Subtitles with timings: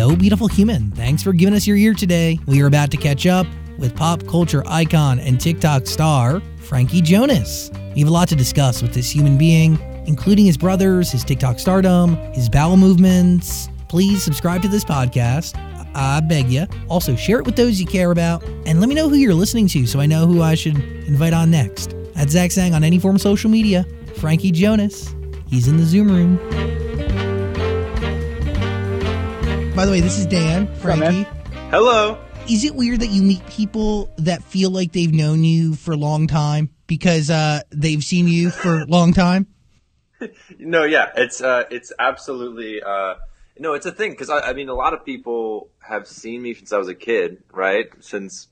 [0.00, 0.90] Hello, beautiful human.
[0.92, 2.38] Thanks for giving us your ear today.
[2.46, 7.70] We are about to catch up with pop culture icon and TikTok star, Frankie Jonas.
[7.94, 11.58] We have a lot to discuss with this human being, including his brothers, his TikTok
[11.58, 13.68] stardom, his bowel movements.
[13.90, 15.60] Please subscribe to this podcast.
[15.94, 16.66] I beg you.
[16.88, 19.68] Also, share it with those you care about, and let me know who you're listening
[19.68, 20.78] to so I know who I should
[21.08, 21.94] invite on next.
[22.16, 23.84] At Zach Sang on any form of social media,
[24.16, 25.14] Frankie Jonas.
[25.46, 26.59] He's in the Zoom room.
[29.80, 31.26] By the way, this is Dan, Frankie.
[31.70, 32.18] Hello.
[32.46, 35.96] Is it weird that you meet people that feel like they've known you for a
[35.96, 39.46] long time because uh, they've seen you for a long time?
[40.58, 43.14] No, yeah, it's uh, it's absolutely uh,
[43.58, 46.52] no, it's a thing because I, I mean, a lot of people have seen me
[46.52, 47.86] since I was a kid, right?
[48.00, 48.48] Since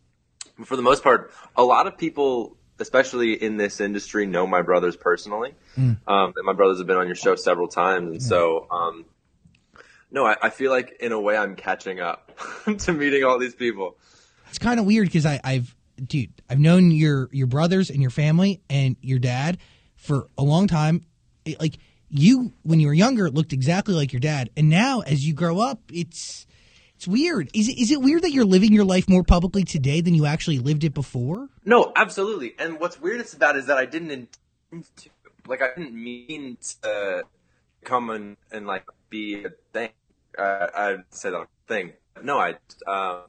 [0.64, 4.96] for the most part, a lot of people, especially in this industry, know my brothers
[4.96, 5.54] personally.
[5.76, 9.04] Um, and my brothers have been on your show several times, and so um,
[10.10, 12.38] no, I, I feel like in a way I'm catching up
[12.78, 13.96] to meeting all these people.
[14.48, 18.62] It's kind of weird because I've, dude, I've known your your brothers and your family
[18.70, 19.58] and your dad
[19.96, 21.02] for a long time.
[21.44, 21.78] It- like
[22.10, 25.34] you, when you were younger, it looked exactly like your dad, and now as you
[25.34, 26.46] grow up, it's
[26.96, 27.50] it's weird.
[27.52, 30.24] Is it is it weird that you're living your life more publicly today than you
[30.24, 31.48] actually lived it before?
[31.66, 32.54] No, absolutely.
[32.58, 35.10] And what's weirdest about it is that I didn't intend to,
[35.46, 37.24] like, I didn't mean to
[37.84, 39.90] come and, and like be a thing.
[40.38, 41.92] Uh, I'd say that thing.
[42.22, 42.50] No, I,
[42.86, 43.22] um,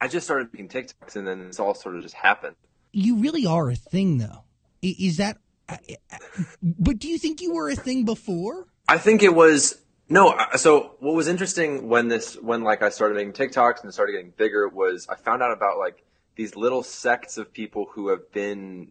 [0.00, 2.56] I just started making TikToks and then this all sort of just happened.
[2.92, 4.44] You really are a thing, though.
[4.82, 5.38] Is that?
[5.68, 5.78] I-
[6.10, 6.18] I-
[6.62, 8.66] But do you think you were a thing before?
[8.88, 10.36] I think it was no.
[10.56, 14.32] So what was interesting when this when like I started making TikToks and started getting
[14.36, 16.02] bigger was I found out about like
[16.34, 18.90] these little sects of people who have been.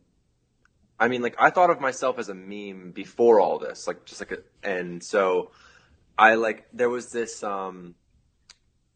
[1.01, 4.21] I mean, like I thought of myself as a meme before all this, like just
[4.21, 5.51] like a, and so
[6.19, 7.95] I like there was this um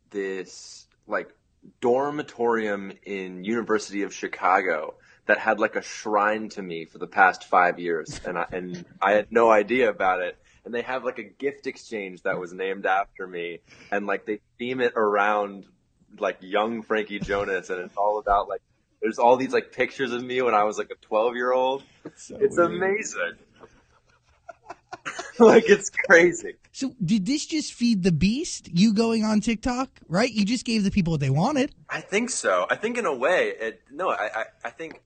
[0.10, 1.34] this like
[1.82, 4.95] dormitorium in University of Chicago
[5.26, 8.86] that had like a shrine to me for the past five years, and I and
[9.02, 10.38] I had no idea about it.
[10.66, 14.42] And they have like a gift exchange that was named after me, and like they
[14.60, 15.66] theme it around
[16.20, 18.62] like young Frankie Jonas, and it's all about like
[19.02, 21.83] there's all these like pictures of me when I was like a 12 year old.
[22.04, 23.36] it's amazing.
[25.39, 26.56] like it's crazy.
[26.73, 28.67] So did this just feed the beast?
[28.73, 30.32] You going on TikTok, right?
[30.32, 31.72] You just gave the people what they wanted.
[31.88, 32.66] I think so.
[32.67, 35.04] I think in a way, it no, I, I, I think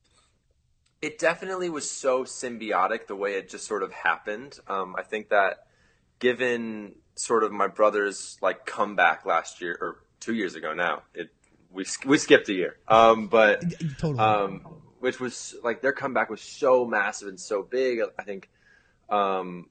[1.01, 4.57] it definitely was so symbiotic the way it just sort of happened.
[4.69, 5.67] Um, I think that
[6.19, 11.31] given sort of my brother's like comeback last year or two years ago now, it
[11.69, 13.61] we we skipped a year, um, but
[13.97, 14.19] Totally.
[14.19, 14.61] um,
[15.01, 17.99] which was like their comeback was so massive and so big.
[18.17, 18.49] I think
[19.09, 19.67] um,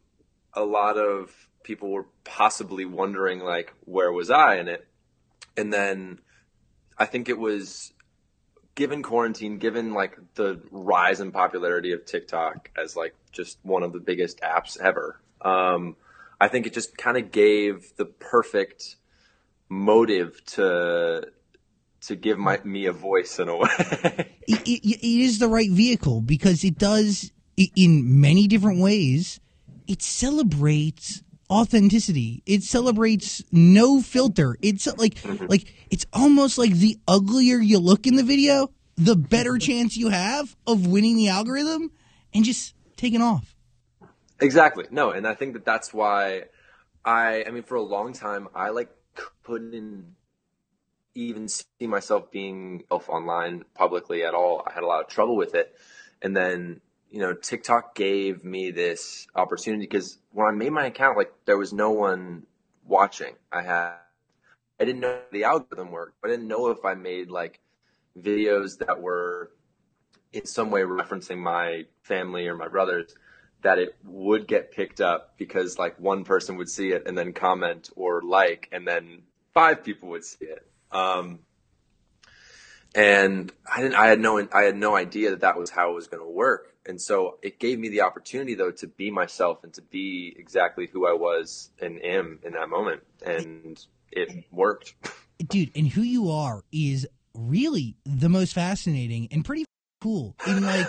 [0.53, 4.87] a lot of people were possibly wondering like where was I in it,
[5.57, 6.21] and then
[6.97, 7.93] I think it was
[8.77, 13.93] given quarantine, given like the rise in popularity of TikTok as like just one of
[13.93, 15.21] the biggest apps ever.
[15.41, 15.97] Um,
[16.41, 18.97] I think it just kind of gave the perfect
[19.69, 21.27] motive to
[22.03, 23.69] to give my me a voice in a way.
[24.47, 29.41] it, it, it is the right vehicle because it does, in many different ways,
[29.89, 32.43] it celebrates authenticity.
[32.47, 34.57] It celebrates no filter.
[34.63, 35.47] It's like, mm-hmm.
[35.47, 39.59] like it's almost like the uglier you look in the video, the better mm-hmm.
[39.73, 41.91] chance you have of winning the algorithm
[42.35, 43.55] and just taking off.
[44.41, 44.87] Exactly.
[44.91, 46.45] No, and I think that that's why
[47.05, 48.91] I I mean for a long time I like
[49.45, 50.17] couldn't
[51.17, 54.63] even see myself being off online publicly at all.
[54.67, 55.75] I had a lot of trouble with it.
[56.23, 56.81] And then,
[57.11, 61.59] you know, TikTok gave me this opportunity because when I made my account like there
[61.59, 62.45] was no one
[62.87, 63.35] watching.
[63.53, 63.93] I had
[64.79, 66.17] I didn't know the algorithm worked.
[66.25, 67.61] I didn't know if I made like
[68.19, 69.51] videos that were
[70.33, 73.15] in some way referencing my family or my brothers
[73.63, 77.33] that it would get picked up because like one person would see it and then
[77.33, 79.23] comment or like and then
[79.55, 81.41] five people would see it um,
[82.95, 85.95] and I didn't I had no I had no idea that that was how it
[85.95, 89.65] was going to work and so it gave me the opportunity though to be myself
[89.65, 94.95] and to be exactly who I was and am in that moment and it worked
[95.49, 99.65] dude, and who you are is really the most fascinating and pretty
[100.01, 100.89] cool in like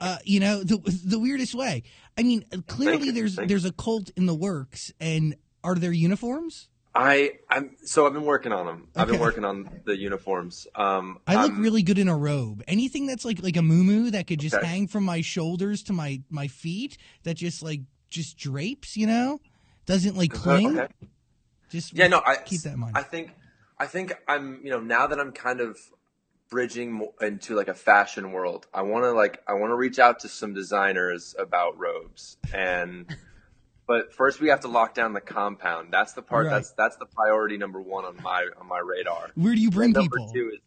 [0.00, 1.82] uh, you know the the weirdest way.
[2.16, 6.68] I mean, clearly there's there's a cult in the works, and are there uniforms?
[6.98, 11.18] I I'm so I've been working on them I've been working on the uniforms um,
[11.26, 12.62] I look I'm- really good in a robe.
[12.66, 14.66] Anything that's like like a muumuu that could just Okay.
[14.66, 19.40] hang from my shoulders to my my feet, that just like just drapes, you know,
[19.84, 20.78] doesn't like cling.
[20.78, 20.92] Okay.
[21.68, 22.96] Just Yeah, no, I keep that in mind.
[22.96, 23.32] I think
[23.78, 25.76] I think I'm you know now that I'm kind of
[26.48, 28.66] bridging into like a fashion world.
[28.72, 33.14] I want to like I want to reach out to some designers about robes and
[33.86, 35.92] but first we have to lock down the compound.
[35.92, 36.52] That's the part Right.
[36.54, 39.30] that's that's the priority number 1 on my on my radar.
[39.34, 40.32] Where do you bring number people?
[40.32, 40.60] two is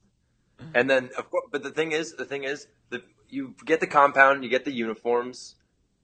[0.74, 3.88] and then of course but the thing is the thing is that you get the
[3.88, 5.56] compound, you get the uniforms.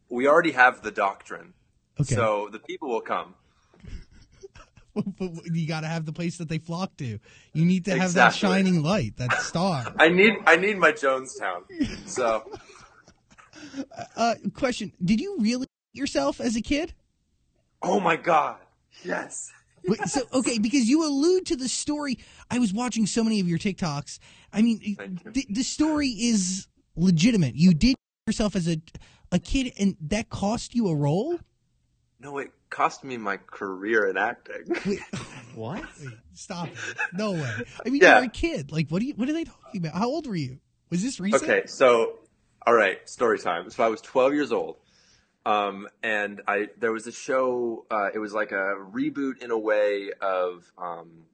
[0.09, 1.53] We already have the doctrine.
[1.99, 2.13] Okay.
[2.15, 3.33] So the people will come.
[4.95, 7.19] but you got to have the place that they flock to.
[7.53, 9.93] You need to have that shining light, that star.
[9.99, 11.63] I need I need my Jonestown.
[12.07, 12.43] So
[14.15, 16.93] Uh, question: Did you really yourself as a kid?
[17.85, 18.57] Oh my god.
[19.03, 19.51] Yes.
[19.87, 22.17] Wait, so okay, because you allude to the story.
[22.49, 24.19] I was watching so many of your TikToks.
[24.51, 27.55] I mean, Thank the, the story is legitimate.
[27.55, 27.95] You did
[28.25, 28.81] yourself as a
[29.31, 31.39] a kid, and that cost you a role.
[32.19, 34.75] No, it cost me my career in acting.
[35.55, 35.85] What?
[36.01, 36.67] Wait, stop!
[36.67, 36.77] it.
[37.13, 37.55] No way.
[37.85, 38.17] I mean, Yeah.
[38.17, 38.73] you're a kid.
[38.73, 39.13] Like, what are you?
[39.13, 39.93] What are they talking about?
[39.97, 40.59] How old were you?
[40.89, 41.43] Was this recent?
[41.43, 42.19] Okay, so
[42.67, 43.69] all right, story time.
[43.69, 44.75] So I was 12 years old.
[45.45, 49.57] Um, and I there was a show uh, it was like a reboot in a
[49.57, 51.25] way of um,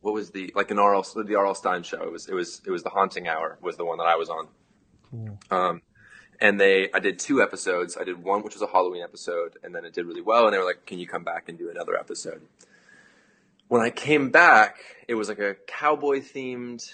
[0.00, 1.06] what was the like an R.L.
[1.24, 1.54] the R.L.
[1.54, 2.02] Stine show.
[2.02, 4.28] It was it was it was the Haunting Hour was the one that I was
[4.28, 4.48] on.
[5.10, 5.38] Cool.
[5.50, 5.82] Um,
[6.40, 7.98] and they, I did two episodes.
[8.00, 10.46] I did one, which was a Halloween episode, and then it did really well.
[10.46, 12.42] And they were like, "Can you come back and do another episode?"
[13.68, 16.92] When I came back, it was like a cowboy themed,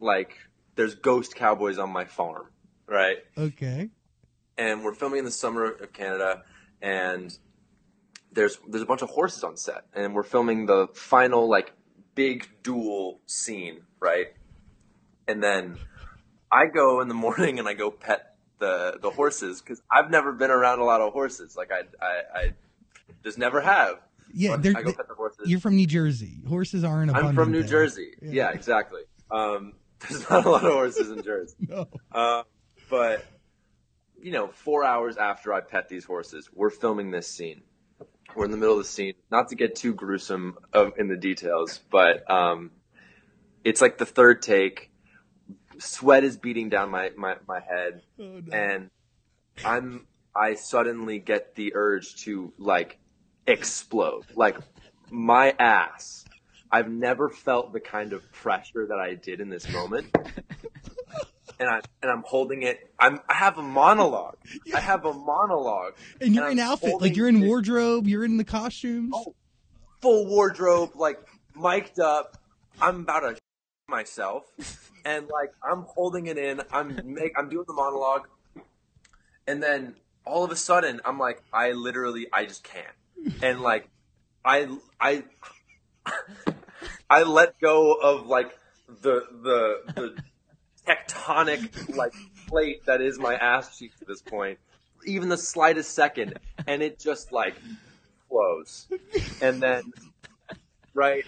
[0.00, 0.36] like
[0.74, 2.46] there's ghost cowboys on my farm,
[2.86, 3.18] right?
[3.38, 3.90] Okay.
[4.58, 6.42] And we're filming in the summer of Canada,
[6.80, 7.36] and
[8.32, 11.72] there's there's a bunch of horses on set, and we're filming the final like
[12.14, 14.28] big duel scene, right?
[15.26, 15.78] And then
[16.50, 20.32] I go in the morning and I go pet the the horses because I've never
[20.32, 21.56] been around a lot of horses.
[21.56, 22.52] Like I I, I
[23.24, 24.00] just never have.
[24.34, 25.48] Yeah, they're, I go pet the horses.
[25.50, 26.40] you're from New Jersey.
[26.48, 27.30] Horses aren't abundant.
[27.30, 27.68] I'm from New there.
[27.68, 28.14] Jersey.
[28.22, 28.30] Yeah.
[28.32, 29.02] Yeah, exactly.
[29.30, 31.54] Um, there's not a lot of horses in Jersey.
[31.68, 31.88] No.
[32.10, 32.42] Uh,
[32.88, 33.24] but
[34.22, 37.62] you know, four hours after I pet these horses, we're filming this scene.
[38.34, 39.14] We're in the middle of the scene.
[39.30, 42.70] Not to get too gruesome of, in the details, but um,
[43.64, 44.90] it's like the third take.
[45.78, 48.56] Sweat is beating down my, my, my head, Oh, no.
[48.56, 48.90] and
[49.64, 52.98] I'm I suddenly get the urge to like
[53.46, 54.24] explode.
[54.34, 54.56] Like
[55.10, 56.24] my ass.
[56.74, 60.06] I've never felt the kind of pressure that I did in this moment.
[61.62, 62.90] And I and I'm holding it.
[62.98, 64.36] I'm I have a monologue.
[64.74, 65.92] I have a monologue.
[66.20, 69.12] and you're I'm in outfit, like you're in wardrobe, you're in the costumes.
[69.14, 69.32] Oh.
[70.00, 71.20] full wardrobe, like
[71.54, 72.36] mic'd up.
[72.80, 73.36] I'm about to
[73.88, 74.42] myself,
[75.04, 76.62] and like I'm holding it in.
[76.72, 78.26] I'm make I'm doing the monologue,
[79.46, 79.94] and then
[80.24, 83.88] all of a sudden I'm like, I literally I just can't, and like
[84.44, 84.66] I
[85.00, 85.22] I
[87.08, 90.22] I let go of like the the the
[90.86, 92.12] tectonic like
[92.48, 94.58] plate that is my ass cheek to this point,
[95.06, 97.54] even the slightest second, and it just like
[98.28, 98.88] flows,
[99.40, 99.92] and then
[100.94, 101.24] right,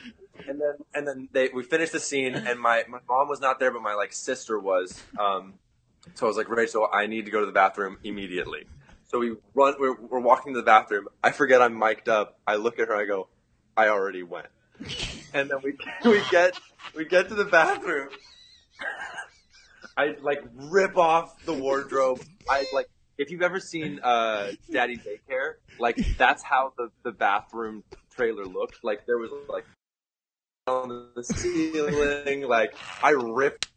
[0.48, 3.60] and then and then they we finished the scene, and my my mom was not
[3.60, 5.02] there, but my like sister was.
[5.18, 5.54] Um,
[6.14, 8.66] so I was like, Rachel, I need to go to the bathroom immediately.
[9.06, 9.74] So we run.
[9.78, 11.08] We're, we're walking to the bathroom.
[11.22, 12.38] I forget I'm mic'd up.
[12.46, 12.96] I look at her.
[12.96, 13.28] I go,
[13.76, 14.46] I already went.
[15.32, 15.74] And then we
[16.10, 16.58] we get
[16.94, 18.08] we get to the bathroom.
[19.96, 22.20] I like rip off the wardrobe.
[22.48, 27.84] I like if you've ever seen uh, Daddy Daycare, like that's how the, the bathroom
[28.14, 28.82] trailer looked.
[28.82, 29.64] Like there was like
[30.66, 32.42] on the ceiling.
[32.42, 33.68] Like I ripped,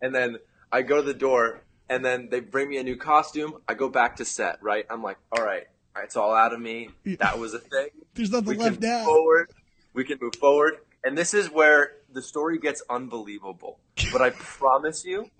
[0.00, 0.38] and then
[0.72, 3.58] I go to the door, and then they bring me a new costume.
[3.68, 4.58] I go back to set.
[4.62, 5.64] Right, I'm like, all right,
[6.02, 6.90] it's all out of me.
[7.18, 9.04] That was a thing There's nothing we left now.
[9.04, 9.50] forward.
[9.92, 13.78] We can move forward, and this is where the story gets unbelievable.
[14.12, 15.30] But I promise you,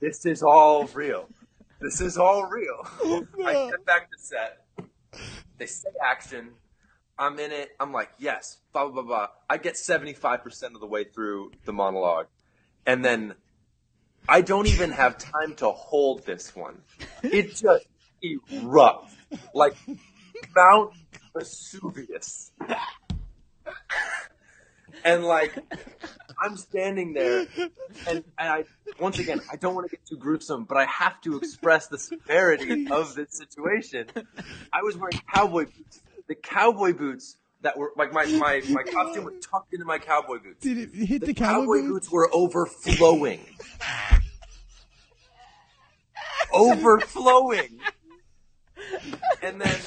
[0.00, 1.28] this is all real.
[1.80, 2.86] This is all real.
[3.44, 4.64] I get back to set.
[5.58, 6.50] They say action.
[7.18, 7.70] I'm in it.
[7.78, 9.28] I'm like, yes, blah blah blah blah.
[9.48, 12.26] I get 75% of the way through the monologue,
[12.86, 13.34] and then
[14.28, 16.80] I don't even have time to hold this one.
[17.22, 17.86] It just
[18.24, 19.10] erupts
[19.54, 19.74] like
[20.54, 20.94] Mount
[21.34, 22.52] Vesuvius.
[25.04, 25.56] And like,
[26.38, 27.46] I'm standing there,
[28.08, 28.64] and, and I
[29.00, 31.98] once again I don't want to get too gruesome, but I have to express the
[31.98, 34.06] severity of this situation.
[34.72, 36.00] I was wearing cowboy boots.
[36.28, 40.38] The cowboy boots that were like my my, my costume was tucked into my cowboy
[40.38, 40.62] boots.
[40.62, 41.88] Did it hit the, The cowboy, cowboy boots?
[41.88, 43.40] boots were overflowing.
[46.52, 47.78] overflowing.
[49.42, 49.78] And then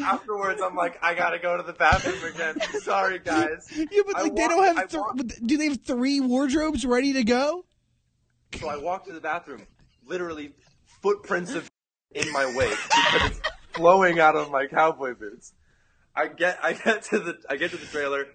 [0.00, 2.60] afterwards, I'm like, I gotta go to the bathroom again.
[2.82, 3.68] Sorry, guys.
[3.74, 4.88] Yeah, but like they don't have.
[4.88, 7.64] Th- but do they have three wardrobes ready to go?
[8.58, 9.66] So I walk to the bathroom,
[10.06, 10.52] literally
[11.02, 11.70] footprints of
[12.12, 13.40] in my wake because it's
[13.72, 15.52] flowing out of my cowboy boots.
[16.14, 18.26] I get I get to the I get to the trailer.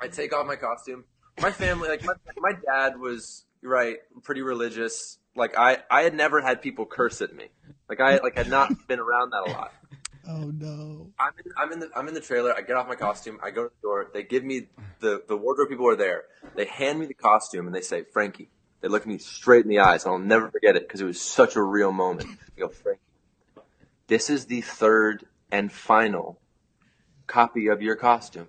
[0.00, 1.04] I take off my costume.
[1.40, 5.18] My family, like my, my dad, was right, pretty religious.
[5.34, 7.46] Like I I had never had people curse at me.
[7.88, 9.72] Like I like had not been around that a lot.
[10.28, 11.10] Oh no!
[11.18, 12.54] I'm in, I'm in the I'm in the trailer.
[12.54, 13.38] I get off my costume.
[13.42, 14.10] I go to the door.
[14.12, 14.68] They give me
[15.00, 16.24] the the wardrobe people are there.
[16.54, 19.80] They hand me the costume and they say, "Frankie." They look me straight in the
[19.80, 22.28] eyes, and I'll never forget it because it was such a real moment.
[22.58, 23.00] Go, "Frankie,
[24.06, 26.38] this is the third and final
[27.26, 28.48] copy of your costume.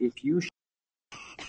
[0.00, 0.48] If you sh-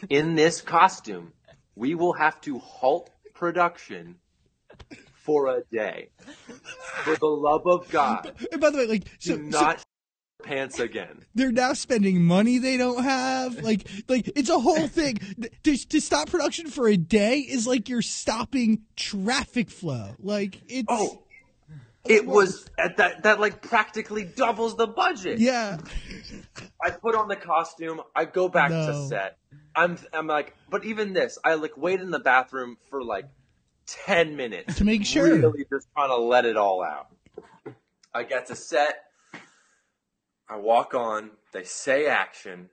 [0.10, 1.34] in this costume,
[1.75, 4.17] we will have to halt production
[5.29, 6.09] for a day.
[7.03, 9.83] For the love of God." And by the way, like so, do so not
[10.43, 11.25] pants again.
[11.36, 13.59] they're now spending money they don't have.
[13.62, 15.19] Like, like it's a whole thing.
[15.63, 20.15] To, to stop production for a day is like you're stopping traffic flow.
[20.19, 21.21] Like it's Oh,
[22.07, 25.39] it was at that that like practically doubles the budget.
[25.39, 25.77] yeah.
[26.83, 28.01] I put on the costume.
[28.15, 28.88] I go back No.
[28.88, 29.38] to set.
[29.75, 33.25] I'm I'm like, but even this, I like wait in the bathroom for like
[34.05, 35.24] ten minutes To make sure.
[35.24, 37.08] Really, just trying to let it all out.
[38.13, 39.03] I get to set.
[40.50, 41.31] I walk on.
[41.53, 42.69] They say action.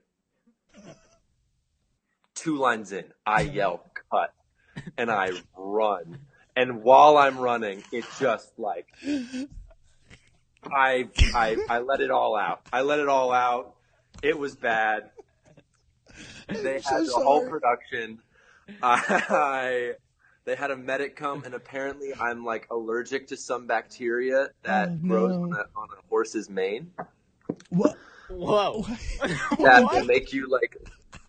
[2.35, 4.31] Two lines in, I yell cut,
[4.95, 6.19] and I run.
[6.55, 8.87] And while I'm running, it just like
[10.63, 12.61] I I I let it all out.
[12.71, 13.75] I let it all out.
[14.21, 15.09] It was bad.
[16.47, 17.49] They had so the whole sorry.
[17.49, 18.19] production.
[18.81, 19.93] I
[20.47, 24.95] they had a medic come, and apparently I'm like allergic to some bacteria that Oh,
[25.05, 26.89] grows on a, on a horse's mane
[27.69, 27.97] What?
[28.29, 28.81] Whoa.
[29.21, 29.93] that What?
[29.93, 30.77] will make you like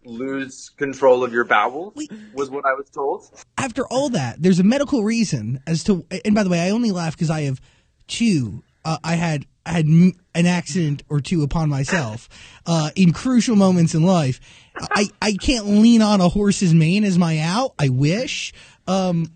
[0.04, 1.94] lose control of your bowels.
[1.96, 2.12] Wait.
[2.32, 3.28] Was what I was told.
[3.58, 6.06] After all that, there's a medical reason as to.
[6.24, 7.60] And by the way, I only laugh because I have
[8.06, 8.62] two.
[8.88, 10.14] Uh, I had had an
[10.46, 12.26] accident or two upon myself
[12.64, 14.40] uh, in crucial moments in life.
[14.80, 17.74] I, I can't lean on a horse's mane as my out.
[17.78, 18.54] I wish.
[18.86, 19.30] Um,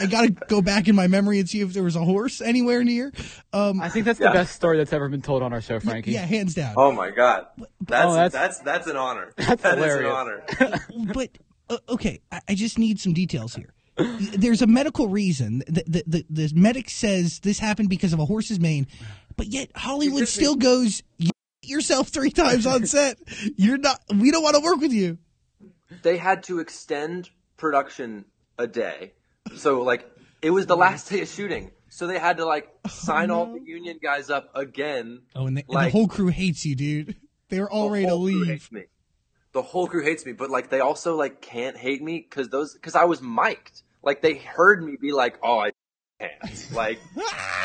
[0.00, 2.40] I got to go back in my memory and see if there was a horse
[2.40, 3.12] anywhere near.
[3.52, 4.28] Um, I think that's Yeah.
[4.30, 6.10] the best story that's ever been told on our show, Frankie.
[6.10, 6.74] yeah, hands down.
[6.76, 7.46] Oh my god,
[7.82, 9.32] that's Oh, that's- that's, that's an honor.
[9.36, 10.56] That's That is hilarious.
[10.58, 11.12] an honor.
[11.14, 11.30] but
[11.70, 13.72] uh, okay, I, I just need some details here.
[13.96, 15.62] There's a medical reason.
[15.66, 18.86] The, the, the, the medic says this happened because of a horse's mane,
[19.36, 21.30] but yet Hollywood still goes "You
[21.62, 23.18] yourself three times on set.
[23.56, 24.00] You're not.
[24.14, 25.18] We don't want to work with you.
[26.02, 28.24] they had to extend production
[28.58, 29.12] a day.
[29.56, 31.70] So like it was the last day of shooting.
[31.88, 33.64] So they had to like sign all the oh.
[33.64, 35.22] union guys up again.
[35.36, 37.16] Oh, and the, and the whole crew hates you, dude.
[37.50, 38.70] They're all The ready to whole crew leave.
[39.54, 39.60] Hates me.
[39.60, 42.74] The whole crew hates me, but like they also like can't hate me because those
[42.74, 43.82] because I was mic'd.
[44.02, 45.72] Like they heard me be like, "Oh, I
[46.18, 46.98] can't." Like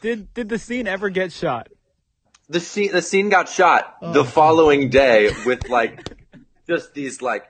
[0.00, 1.68] Did did the scene ever get shot?
[2.50, 4.12] the scene the scene got shot Oh.
[4.12, 6.16] the following day with like
[6.66, 7.44] just these like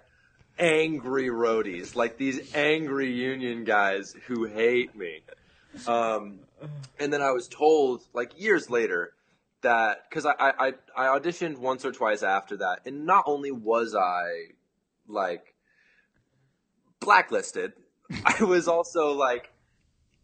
[0.58, 5.20] angry roadies like these angry union guys who hate me
[5.86, 6.40] um
[6.98, 9.12] and then i was told like years later
[9.62, 13.50] that because I, I i i auditioned once or twice after that and not only
[13.50, 14.52] was i
[15.08, 15.54] like
[17.00, 17.72] blacklisted
[18.24, 19.50] i was also like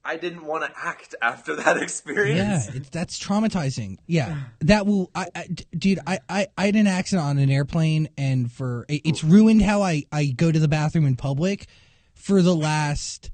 [0.04, 3.96] i didn't want to act after that experience Yeah, it's, that's traumatizing.
[4.06, 5.10] Yeah, that will.
[5.14, 5.28] I
[5.76, 9.82] dude, I, I, I had an accident on an airplane, and for it's ruined how
[9.82, 11.66] I, I go to the bathroom in public
[12.14, 13.30] for the last,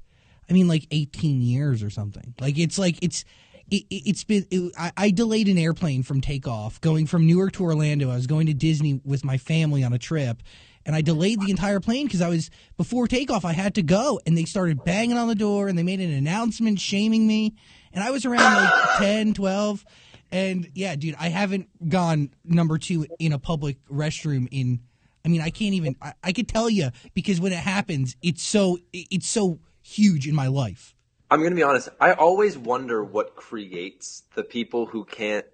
[0.49, 2.33] I mean, like eighteen years or something.
[2.39, 3.25] Like it's like it's.
[3.71, 4.45] It, it's been.
[4.51, 8.11] It, I, I delayed an airplane from takeoff, going from Newark to Orlando.
[8.11, 10.43] I was going to Disney with my family on a trip,
[10.85, 13.45] and I delayed the entire plane because I was before takeoff.
[13.45, 16.11] I had to go, and they started banging on the door, and they made an
[16.11, 17.55] announcement shaming me,
[17.93, 19.85] and I was around like 10, 12.
[20.31, 24.81] and yeah, dude, I haven't gone number two in a public restroom in.
[25.23, 25.95] I mean, I can't even.
[26.01, 30.35] I, I could tell you because when it happens, it's so it's so huge in
[30.35, 30.93] my life.
[31.31, 31.87] I'm gonna be honest.
[31.99, 35.45] I always wonder what creates the people who can't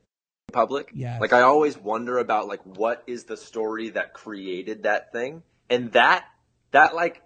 [0.51, 0.89] public.
[0.91, 1.22] Yes.
[1.22, 5.91] Like I always wonder about like what is the story that created that thing, and
[5.91, 6.25] that
[6.72, 7.22] that like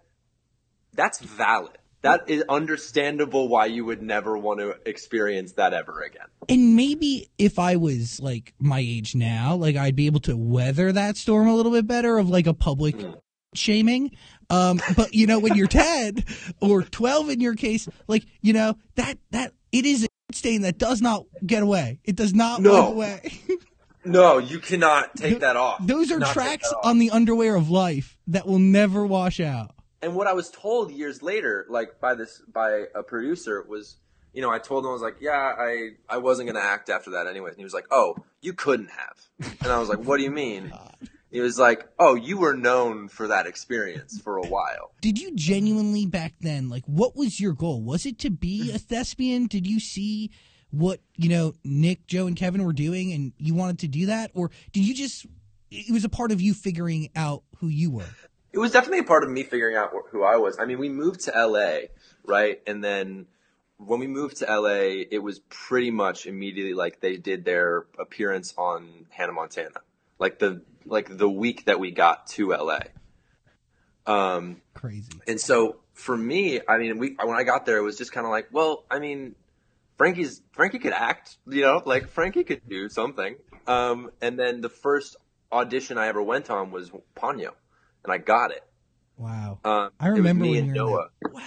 [0.94, 1.78] that's valid.
[2.02, 6.26] That is understandable why you would never want to experience that ever again.
[6.50, 10.92] And maybe if I was like my age now, like I'd be able to weather
[10.92, 13.12] that storm a little bit better of like a public hmm.
[13.54, 14.12] Shaming.
[14.50, 16.24] Um, but you know, when you're 10
[16.62, 20.78] or 12 in your case, like, you know, that, that it is a stain that
[20.78, 22.00] does not get away.
[22.04, 22.74] It does not No.
[22.74, 23.32] wipe away.
[24.04, 25.86] No, you cannot take that off.
[25.86, 29.76] Those are tracks on the underwear of life that will never wash out.
[30.02, 33.98] and what I was told years later, like by this by a producer, was
[34.34, 37.12] you know I told him I was like, yeah, I I wasn't gonna act after
[37.12, 40.18] that anyways, and he was like, oh, you couldn't have, and I was like, what
[40.18, 40.74] do you mean?
[41.32, 44.92] He was like, oh, you were known for that experience for a while.
[45.02, 47.82] Did you genuinely back then, like, what was your goal?
[47.82, 49.48] Was it to be a thespian?
[49.48, 50.30] Did you see
[50.72, 54.32] what, you know, Nick, Joe, and Kevin were doing and you wanted to do that?
[54.34, 55.26] Or did you just,
[55.72, 58.10] it was a part of you figuring out who you were?
[58.52, 60.58] It was definitely a part of me figuring out who I was.
[60.60, 61.88] I mean, we moved to LA,
[62.26, 63.28] right, and then.
[63.84, 68.54] When we moved to LA, it was pretty much immediately like they did their appearance
[68.56, 69.82] on Hannah Montana,
[70.20, 72.80] like the like the week that we got to LA.
[74.06, 75.12] Um, Crazy.
[75.28, 78.26] And so for me, I mean, we when I got there, it was just kind
[78.26, 79.36] of like, well, I mean,
[79.98, 83.36] Frankie's Frankie could act, you know, like Frankie could do something.
[83.68, 85.16] Um, and then the first
[85.52, 87.52] audition I ever went on was Ponyo,
[88.04, 88.64] and I got it.
[89.18, 89.60] Wow.
[89.64, 91.10] Um, I remember me when and Noah.
[91.32, 91.42] Wow.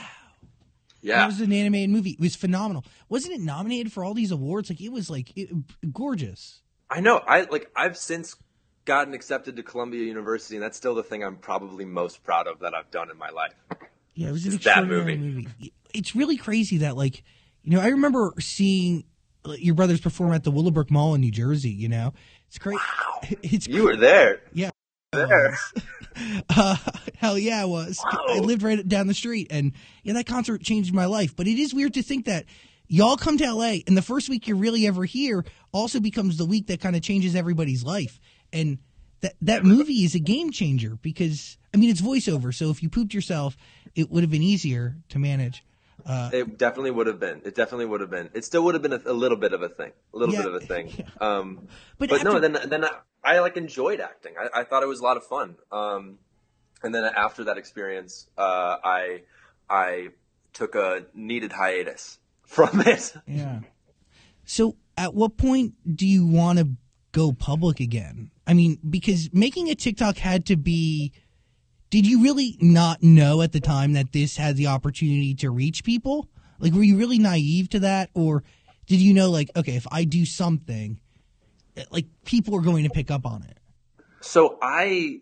[1.03, 2.11] That Yeah, was an animated movie.
[2.13, 2.85] It was phenomenal.
[3.09, 4.71] Wasn't it nominated for all these awards?
[4.71, 5.51] Like, it was like it,
[5.93, 6.63] gorgeous.
[6.89, 7.19] I know.
[7.19, 7.71] I like.
[7.77, 8.37] I've since
[8.85, 12.61] gotten accepted to Columbia University, and that's still the thing I'm probably most proud of
[12.61, 13.53] that I've done in my life.
[14.15, 15.49] Yeah, it was an extraordinary movie.
[15.93, 17.23] It's really crazy that, like,
[17.63, 19.05] you know, I remember seeing
[19.59, 21.71] your brothers perform at the Willowbrook Mall in New Jersey.
[21.71, 22.15] You know,
[22.49, 22.79] it's great.
[23.43, 24.43] It's You were there.
[24.53, 24.71] Yeah.
[25.13, 25.57] There.
[26.49, 26.77] Uh,
[27.17, 28.01] hell yeah, I was.
[28.05, 29.73] I lived right down the street, and
[30.05, 31.35] yeah, that concert changed my life.
[31.35, 32.45] But it is weird to think that
[32.87, 36.45] y'all come to LA, and the first week you're really ever here also becomes the
[36.45, 38.21] week that kind of changes everybody's life.
[38.55, 38.79] And
[39.21, 42.89] that that movie is a game changer because I mean it's voiceover, so if you
[42.89, 43.57] pooped yourself,
[43.95, 45.63] it would have been easier to manage.
[46.07, 47.41] Uh, It definitely would have been.
[47.45, 48.29] It definitely would have been.
[48.35, 49.93] It still would have been a, a little bit of a thing.
[50.13, 50.43] A little Yeah.
[50.43, 51.05] bit of a thing.
[51.21, 51.69] Um,
[51.99, 52.91] but but no, then then I,
[53.25, 54.35] I like enjoyed acting.
[54.39, 55.57] I, I thought it was a lot of fun.
[55.73, 56.19] Um,
[56.83, 59.23] and then after that experience, uh, I
[59.71, 60.09] I
[60.53, 63.15] took a needed hiatus from it.
[63.27, 63.61] Yeah.
[64.45, 66.69] So, at what point do you want to
[67.13, 68.31] go public again?
[68.47, 71.13] I mean, because making a TikTok had to be.
[71.91, 75.85] Did you really not know at the time that this had the opportunity to reach
[75.85, 76.29] people?
[76.59, 78.11] Like, were you really naive to that?
[78.15, 78.43] Or
[78.87, 80.99] did you know, like, okay, if I do something,
[81.77, 83.59] eh, like, people are going to pick up on it?
[84.21, 85.21] So I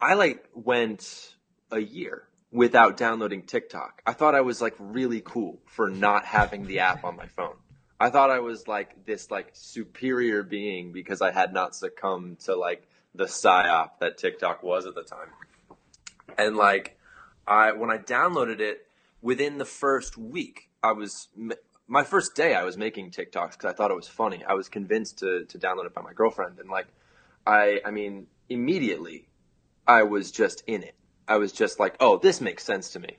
[0.00, 1.34] I like went
[1.70, 4.00] a year without downloading TikTok.
[4.06, 7.56] I thought I was like really cool for not having the app on my phone.
[8.04, 12.54] I thought I was like this like superior being because I had not succumbed to
[12.54, 15.28] like the psyop that TikTok was at the time.
[16.36, 16.98] And like
[17.46, 18.86] I when I downloaded it
[19.22, 21.28] within the first week, I was
[21.88, 24.44] my first day I was making TikToks because I thought it was funny.
[24.46, 26.88] I was convinced to to download it by my girlfriend and like
[27.46, 29.28] I I mean immediately
[29.86, 30.94] I was just in it.
[31.26, 33.16] I was just like, "Oh, this makes sense to me."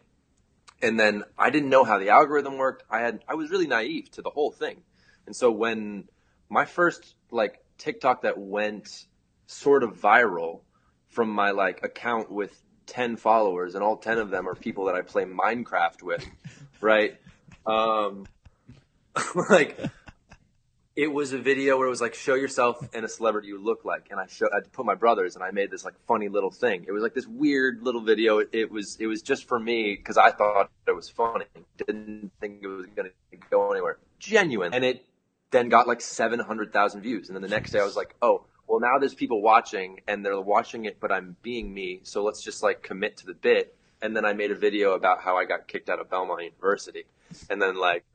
[0.82, 2.84] And then I didn't know how the algorithm worked.
[2.90, 4.82] I had I was really naive to the whole thing.
[5.26, 6.10] And so when
[6.50, 9.08] my first like TikTok that went
[9.48, 10.62] sort of viral
[11.10, 14.96] from my like account with 10 followers and all 10 of them are people that
[14.96, 16.26] I play Minecraft with,
[16.82, 17.18] right?
[17.66, 18.26] Um
[19.50, 19.80] like
[20.96, 23.84] it was a video where it was like show yourself and a celebrity you look
[23.84, 24.08] like.
[24.12, 26.86] And i show i put my brothers and i made this like funny little thing.
[26.88, 28.40] It was like this weird little video.
[28.40, 31.46] It, it was it was just for me because i thought it was funny.
[31.78, 33.98] Didn't think it was going to go anywhere.
[34.20, 34.74] Genuine.
[34.74, 35.06] And it
[35.52, 37.28] then got like 700000 views.
[37.28, 40.26] And then the next day i was like oh well now there's people watching and
[40.26, 42.02] they're watching it but i'm being me.
[42.04, 43.76] So let's just like commit to the bit.
[44.02, 47.04] And then i made a video about how i got kicked out of belmont university.
[47.50, 48.06] And then like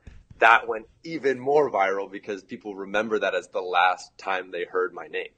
[0.40, 4.92] that went even more viral because people remember that as the last time they heard
[4.92, 5.28] my name.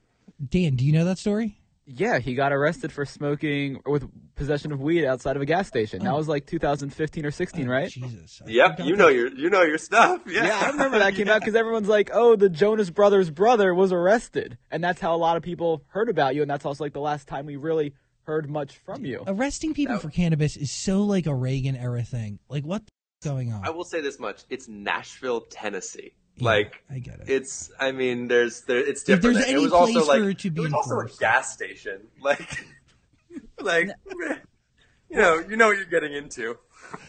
[0.49, 1.59] Dan, do you know that story?
[1.85, 6.05] Yeah, he got arrested for smoking with possession of weed outside of a gas station.
[6.05, 6.17] That oh.
[6.17, 7.91] was like 2015 or 16, right?
[7.91, 8.41] Jesus.
[8.47, 9.03] I Yep, forgot you that.
[9.03, 10.23] know your you know your stuff.
[10.27, 13.75] Yeah, Yeah, I remember that came out because everyone's like, "Oh, the Jonas Brothers' brother
[13.75, 16.85] was arrested," and that's how a lot of people heard about you, and that's also
[16.85, 19.25] like the last time we really heard much from you.
[19.27, 22.39] Arresting people for cannabis is so like a Reagan era thing.
[22.49, 23.65] Like, what the f- going on?
[23.67, 26.13] I will say this much: it's Nashville, Tennessee.
[26.37, 27.29] Yeah, like I get it.
[27.29, 27.71] it's.
[27.79, 28.79] I mean, there's there.
[28.79, 29.37] It's If different.
[29.37, 31.09] there's it any was also place like for it to be it was also a
[31.19, 32.03] gas station.
[32.23, 32.65] Like,
[33.61, 33.89] like
[35.11, 36.57] you know, you know what you're getting into.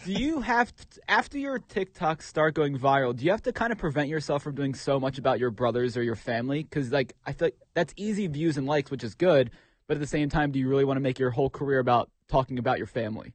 [0.06, 3.16] do you have to, after your TikTok start going viral?
[3.16, 5.96] Do you have to kind of prevent yourself from doing so much about your brothers
[5.98, 6.64] or your family?
[6.64, 9.52] Because like I feel like that's easy views and likes, which is good,
[9.88, 12.10] but at the same time, do you really want to make your whole career about
[12.28, 13.34] talking about your family?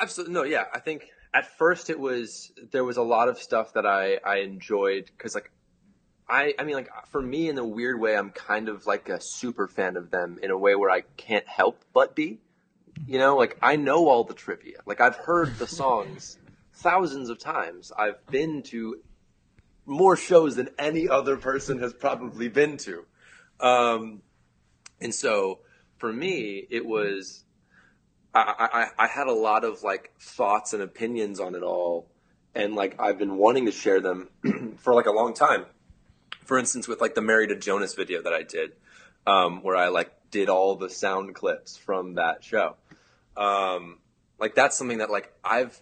[0.00, 0.42] Absolutely no.
[0.44, 4.18] Yeah, I think at first it was there was a lot of stuff that I
[4.24, 5.50] I enjoyed because like
[6.26, 9.20] I I mean like for me in a weird way I'm kind of like a
[9.20, 12.40] super fan of them in a way where I can't help but be.
[13.06, 14.78] You know, like I know all the trivia.
[14.86, 16.38] Like I've heard the songs
[16.72, 17.92] thousands of times.
[17.96, 19.00] I've been to
[19.84, 23.04] more shows than any other person has probably been to.
[23.60, 24.22] Um,
[25.02, 25.58] and so
[25.98, 27.44] for me, it was
[28.36, 28.68] I,
[28.98, 32.06] I, I had a lot of like thoughts and opinions on it all,
[32.54, 34.28] and like I've been wanting to share them
[34.78, 35.64] for like a long time.
[36.44, 38.72] For instance, with like the Married to Jonas video that I did,
[39.26, 42.76] um, where I like did all the sound clips from that show.
[43.36, 43.98] Um,
[44.38, 45.80] like that's something that like I've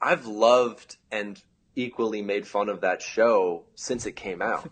[0.00, 1.40] I've loved and
[1.76, 4.70] equally made fun of that show since it came out.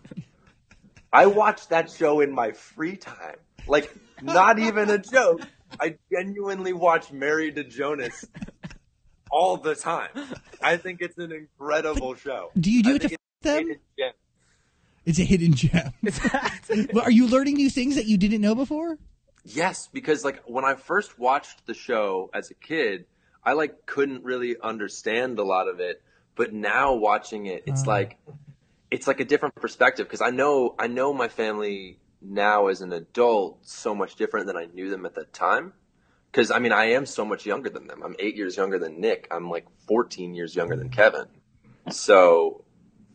[1.13, 3.37] I watched that show in my free time.
[3.67, 3.89] Like
[4.21, 5.41] not even a joke.
[5.79, 8.25] I genuinely watch Married to Jonas
[9.31, 10.09] all the time.
[10.61, 12.51] I think it's an incredible show.
[12.59, 13.71] Do you do I it to f- them?
[15.05, 15.91] It's a hidden gem.
[16.93, 18.97] well, are you learning new things that you didn't know before?
[19.43, 23.05] Yes, because like when I first watched the show as a kid,
[23.43, 26.01] I like couldn't really understand a lot of it,
[26.35, 27.91] but now watching it, it's Uh.
[27.91, 28.17] like
[28.89, 32.93] it's like a different perspective because I know I know my family now as an
[32.93, 35.73] adult so much different than I knew them at the time.
[36.31, 38.01] Because I mean, I am so much younger than them.
[38.03, 39.27] I'm eight years younger than Nick.
[39.31, 41.27] I'm like 14 years younger than Kevin.
[41.91, 42.65] So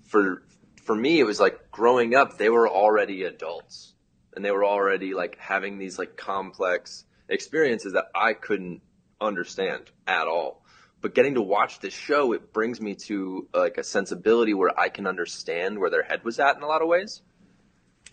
[0.07, 0.43] for
[0.83, 3.95] for me, it was like growing up, they were already adults,
[4.35, 8.81] and they were already like having these like complex experiences that I couldn't
[9.21, 10.65] understand at all.
[11.01, 14.89] But getting to watch this show, it brings me to like a sensibility where I
[14.89, 17.23] can understand where their head was at in a lot of ways.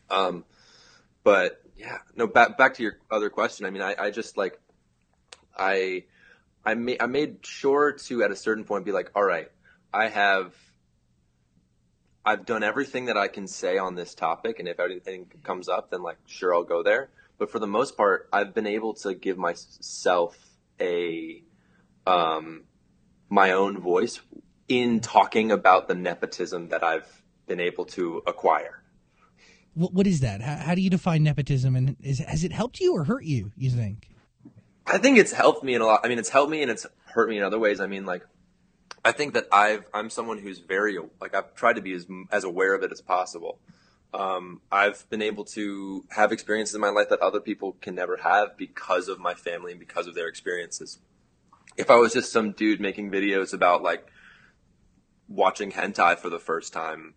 [0.09, 0.45] Um,
[1.27, 2.25] but yeah, no.
[2.25, 3.65] Back back to your other question.
[3.65, 4.57] I mean, I, I just like,
[5.57, 6.05] I,
[6.63, 9.51] I made I made sure to at a certain point be like, all right,
[9.93, 10.53] I have,
[12.23, 15.91] I've done everything that I can say on this topic, and if anything comes up,
[15.91, 17.09] then like, sure, I'll go there.
[17.37, 20.37] But for the most part, I've been able to give myself
[20.79, 21.43] a,
[22.05, 22.63] um,
[23.29, 24.21] my own voice
[24.69, 28.81] in talking about the nepotism that I've been able to acquire.
[29.77, 30.41] What, what is that?
[30.41, 31.75] How, how do you define nepotism?
[31.75, 33.51] And is, has it helped you or hurt you?
[33.55, 34.09] You think?
[34.87, 36.01] I think it's helped me in a lot.
[36.03, 37.79] I mean, it's helped me and it's hurt me in other ways.
[37.79, 38.25] I mean, like,
[39.05, 42.43] I think that I've I'm someone who's very like I've tried to be as as
[42.43, 43.59] aware of it as possible.
[44.13, 48.17] Um, I've been able to have experiences in my life that other people can never
[48.17, 50.99] have because of my family and because of their experiences.
[51.75, 54.07] If I was just some dude making videos about like
[55.27, 57.13] watching hentai for the first time,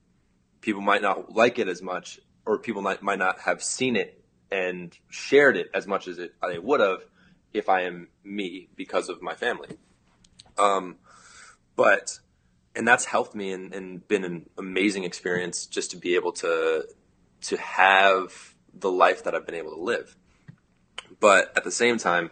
[0.60, 4.22] people might not like it as much, or people might might not have seen it
[4.50, 7.04] and shared it as much as it, they would have
[7.52, 9.68] if I am me because of my family.
[10.58, 10.96] Um,
[11.76, 12.18] but
[12.74, 16.86] and that's helped me and, and been an amazing experience just to be able to
[17.42, 20.16] to have the life that I've been able to live.
[21.18, 22.30] But at the same time,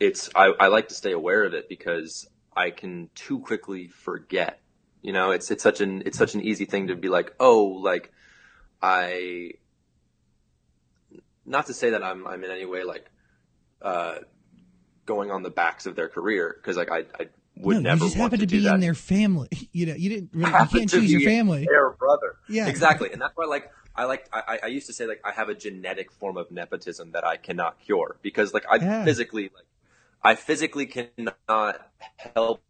[0.00, 4.60] it's I, I like to stay aware of it because I can too quickly forget.
[5.02, 7.64] You know, it's it's such an it's such an easy thing to be like, oh,
[7.64, 8.12] like
[8.84, 9.52] I
[11.46, 13.10] not to say that I'm I'm in any way like
[13.80, 14.16] uh,
[15.06, 18.10] going on the backs of their career because like I, I would no, never you
[18.10, 19.48] just happen to, do be in their family.
[19.72, 20.30] You know, you didn't.
[20.34, 21.66] Really, you can't choose your family.
[21.68, 22.36] Their brother.
[22.48, 22.68] Yeah.
[22.68, 23.10] Exactly.
[23.10, 25.54] And that's why like I like I, I used to say like I have a
[25.54, 29.04] genetic form of nepotism that I cannot cure because like I Yeah.
[29.04, 29.66] physically like
[30.22, 31.90] I physically cannot
[32.36, 32.62] help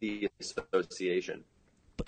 [0.00, 1.44] the association.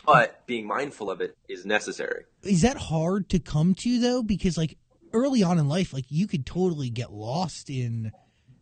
[0.06, 2.24] But being mindful of it is necessary.
[2.42, 4.22] Is that hard to come to though?
[4.22, 4.78] Because like
[5.12, 8.12] early on in life, like you could totally get lost in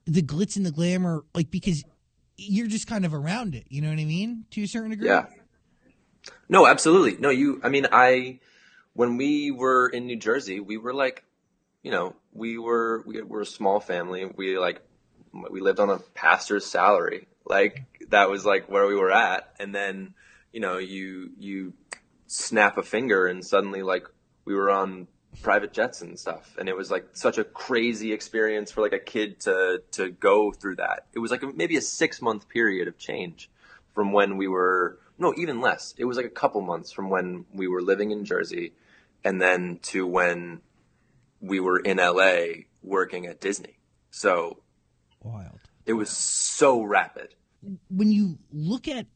[0.06, 1.84] the glitz and the glamour, like because
[2.36, 3.66] you're just kind of around it.
[3.68, 4.44] You know what I mean?
[4.52, 5.08] To a certain degree.
[5.08, 5.26] Yeah.
[6.48, 7.16] No, absolutely.
[7.18, 8.40] No, you, I mean, I,
[8.94, 11.24] when we were in New Jersey, we were like,
[11.82, 14.30] you know, we were, we were a small family.
[14.36, 14.80] We like,
[15.32, 17.28] we lived on a pastor's salary.
[17.44, 19.54] Like that was like where we were at.
[19.58, 20.14] And then,
[20.52, 21.72] you know, you, you
[22.26, 24.06] snap a finger and suddenly like
[24.44, 25.06] we were on
[25.42, 26.56] private jets and stuff.
[26.58, 30.52] And it was like such a crazy experience for like a kid to, to go
[30.52, 31.06] through that.
[31.12, 33.50] It was like a, maybe a six month period of change
[33.94, 37.44] from when we were no even less it was like a couple months from when
[37.52, 38.72] we were living in jersey
[39.24, 40.60] and then to when
[41.40, 42.36] we were in la
[42.82, 43.76] working at disney
[44.12, 44.58] so
[45.20, 45.58] Wild.
[45.84, 47.34] it was so rapid
[47.90, 49.06] When you look at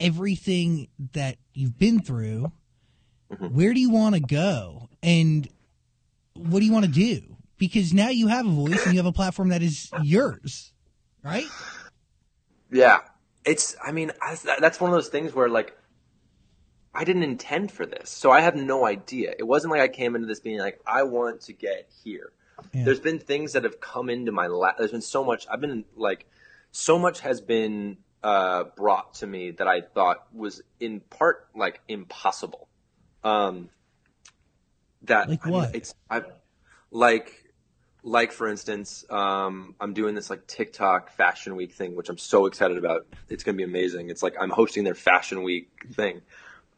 [0.00, 2.52] everything that you've been through,
[3.30, 3.52] Mhm.
[3.52, 5.48] where do you want to go, and
[6.34, 7.36] what do you want to do?
[7.58, 10.72] Because now you have a voice and you have a platform that is yours,
[11.22, 11.46] right?
[12.70, 12.98] yeah
[13.46, 14.12] it's I mean
[14.60, 15.74] that's one of those things where like
[16.94, 19.32] I didn't intend for this, so I have no idea.
[19.38, 22.32] It wasn't like I came into this being like I want to get here.
[22.72, 22.84] Yeah.
[22.84, 24.74] There's been things that have come into my life.
[24.78, 25.46] There's been so much.
[25.50, 26.26] I've been like,
[26.72, 31.80] so much has been uh, brought to me that I thought was in part like
[31.88, 32.68] impossible.
[33.24, 33.70] Um,
[35.02, 35.54] that like what?
[35.54, 36.22] I mean, it's I
[36.90, 37.44] like
[38.02, 42.46] like for instance, um, I'm doing this like TikTok Fashion Week thing, which I'm so
[42.46, 43.06] excited about.
[43.28, 44.10] It's gonna be amazing.
[44.10, 46.22] It's like I'm hosting their Fashion Week thing,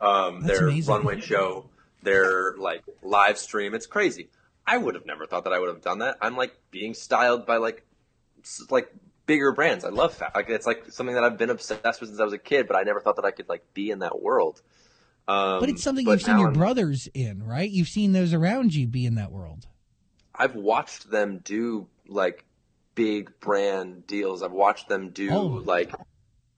[0.00, 0.94] um, their amazing.
[0.94, 1.70] runway show,
[2.02, 3.74] their like live stream.
[3.74, 4.28] It's crazy.
[4.66, 6.16] I would have never thought that I would have done that.
[6.20, 7.84] I'm like being styled by like
[8.70, 8.92] like
[9.30, 9.84] bigger brands.
[9.84, 10.32] I love fashion.
[10.34, 12.76] Like, it's like something that I've been obsessed with since I was a kid, but
[12.76, 14.60] I never thought that I could like be in that world.
[15.28, 17.70] Um, but it's something but you've seen your I'm, brothers in, right?
[17.70, 19.68] You've seen those around you be in that world.
[20.34, 22.44] I've watched them do like
[22.96, 24.42] big brand deals.
[24.42, 25.46] I've watched them do oh.
[25.64, 25.94] like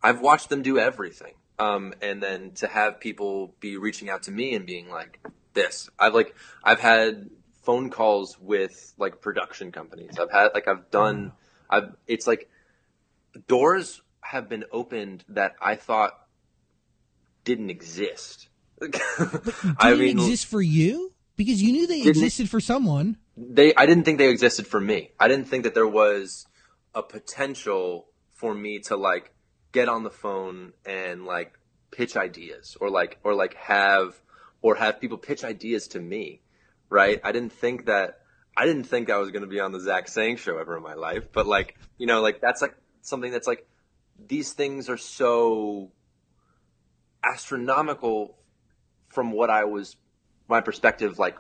[0.03, 1.35] I've watched them do everything.
[1.59, 5.21] Um, and then to have people be reaching out to me and being like
[5.53, 5.91] this.
[5.99, 7.29] I've like I've had
[7.65, 10.19] phone calls with like production companies.
[10.19, 11.33] I've had like I've done
[11.69, 12.49] I've it's like
[13.49, 16.12] doors have been opened that I thought
[17.45, 18.49] didn't exist.
[19.79, 24.05] I mean, exist for you because you knew they existed for someone they I didn't
[24.05, 25.11] think they existed for me.
[25.18, 26.47] I didn't think that there was
[26.95, 29.33] a potential for me to like
[29.73, 31.53] get on the phone and like
[31.90, 34.21] pitch ideas or like or like have
[34.61, 36.42] or have people pitch ideas to me,
[36.90, 37.21] right?
[37.25, 38.21] I didn't think that
[38.57, 40.83] I didn't think I was going to be on the Zach Sang show ever in
[40.83, 43.67] my life, but like, you know, like that's like something that's like
[44.27, 45.91] these things are so
[47.25, 48.37] astronomical
[49.09, 49.97] from what I was
[50.49, 51.37] my perspective like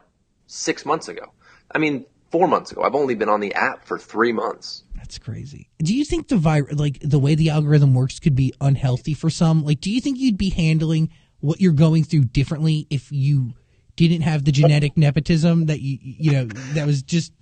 [0.46, 1.32] 6 months ago.
[1.74, 2.82] I mean, four months ago.
[2.82, 4.84] I've only been on the app for three months.
[4.96, 5.68] That's crazy.
[5.78, 9.30] Do you think the vir- like the way the algorithm works could be unhealthy for
[9.30, 9.64] some?
[9.64, 13.52] Like, do you think you'd be handling what you're going through differently if you
[13.96, 17.32] didn't have the genetic nepotism that you you know that was just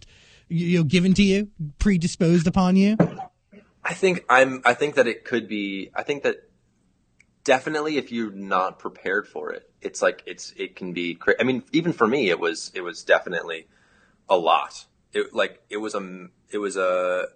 [0.49, 2.97] you know given to you, predisposed upon you?
[3.85, 4.63] I think I'm.
[4.65, 5.91] I think that it could be.
[5.95, 6.37] I think that
[7.45, 11.19] definitely if you're not prepared for it, it's like it's it can be.
[11.39, 13.69] I mean, even for me, it was it was definitely
[14.29, 14.85] a lot.
[15.13, 17.29] It like it was a it was a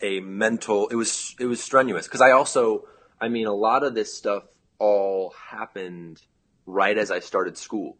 [0.00, 2.84] a mental it was it was strenuous because I also
[3.20, 4.44] I mean a lot of this stuff
[4.78, 6.22] all happened
[6.66, 7.96] right as I started school.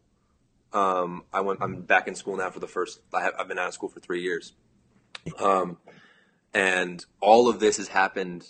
[0.71, 3.59] Um, I went I'm back in school now for the first I have, I've been
[3.59, 4.53] out of school for three years.
[5.39, 5.77] Um,
[6.53, 8.47] and all of this has happened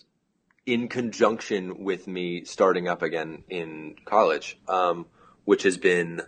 [0.65, 5.05] in conjunction with me starting up again in college, um,
[5.45, 6.21] which has been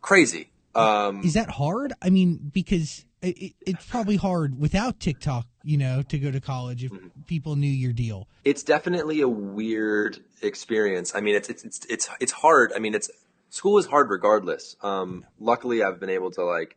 [0.00, 0.50] crazy.
[0.74, 1.92] Um, is that hard?
[2.00, 6.84] I mean, because it, it's probably hard without TikTok, you know, to go to college
[6.84, 7.08] if mm-hmm.
[7.26, 8.28] people knew your deal.
[8.44, 11.14] It's definitely a weird experience.
[11.14, 12.72] I mean, it's it's it's it's, it's hard.
[12.74, 13.10] I mean, it's
[13.50, 14.76] school is hard regardless.
[14.82, 16.76] Um, luckily, I've been able to like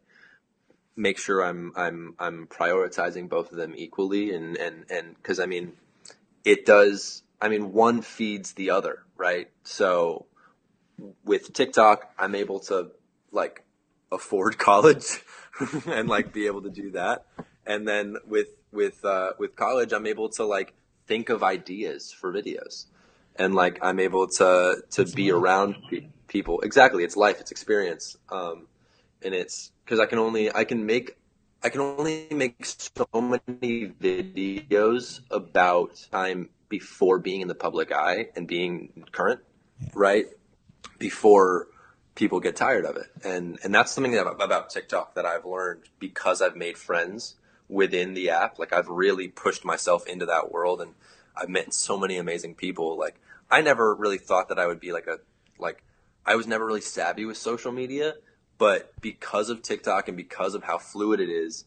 [0.96, 5.46] make sure I'm I'm I'm prioritizing both of them equally, and and and because I
[5.46, 5.74] mean,
[6.44, 7.24] it does.
[7.42, 9.50] I mean, one feeds the other, right?
[9.64, 10.26] So
[11.24, 12.92] with TikTok, I'm able to
[13.32, 13.64] like
[14.12, 15.22] afford college
[15.88, 17.26] and like be able to do that.
[17.66, 20.74] And then with with uh, with college, I'm able to like
[21.08, 22.86] think of ideas for videos,
[23.36, 25.42] and like I'm able to to That's be life.
[25.42, 26.62] around pe- people.
[26.62, 28.68] Exactly, it's life, it's experience, um,
[29.26, 31.18] and it's because I can only I can make
[31.64, 38.28] I can only make so many videos about time before being in the public eye
[38.36, 39.42] and being current,
[39.82, 39.90] yeah.
[39.96, 40.26] right?
[41.00, 41.68] Before
[42.14, 43.08] people get tired of it.
[43.24, 47.36] And and that's something that, about TikTok that I've learned because I've made friends
[47.68, 48.60] within the app.
[48.60, 50.94] Like I've really pushed myself into that world and
[51.36, 52.98] I've met so many amazing people.
[52.98, 55.20] Like I never really thought that I would be like a
[55.60, 55.84] like
[56.26, 58.16] I was never really savvy with social media,
[58.58, 61.65] but because of TikTok and because of how fluid it is,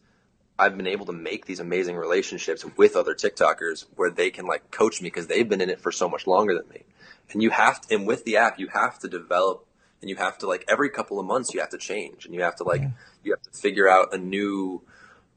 [0.57, 4.71] I've been able to make these amazing relationships with other TikTokers where they can like
[4.71, 6.83] coach me because they've been in it for so much longer than me.
[7.31, 9.65] And you have to, and with the app, you have to develop
[10.01, 12.41] and you have to like every couple of months you have to change and you
[12.41, 12.89] have to like yeah.
[13.23, 14.81] you have to figure out a new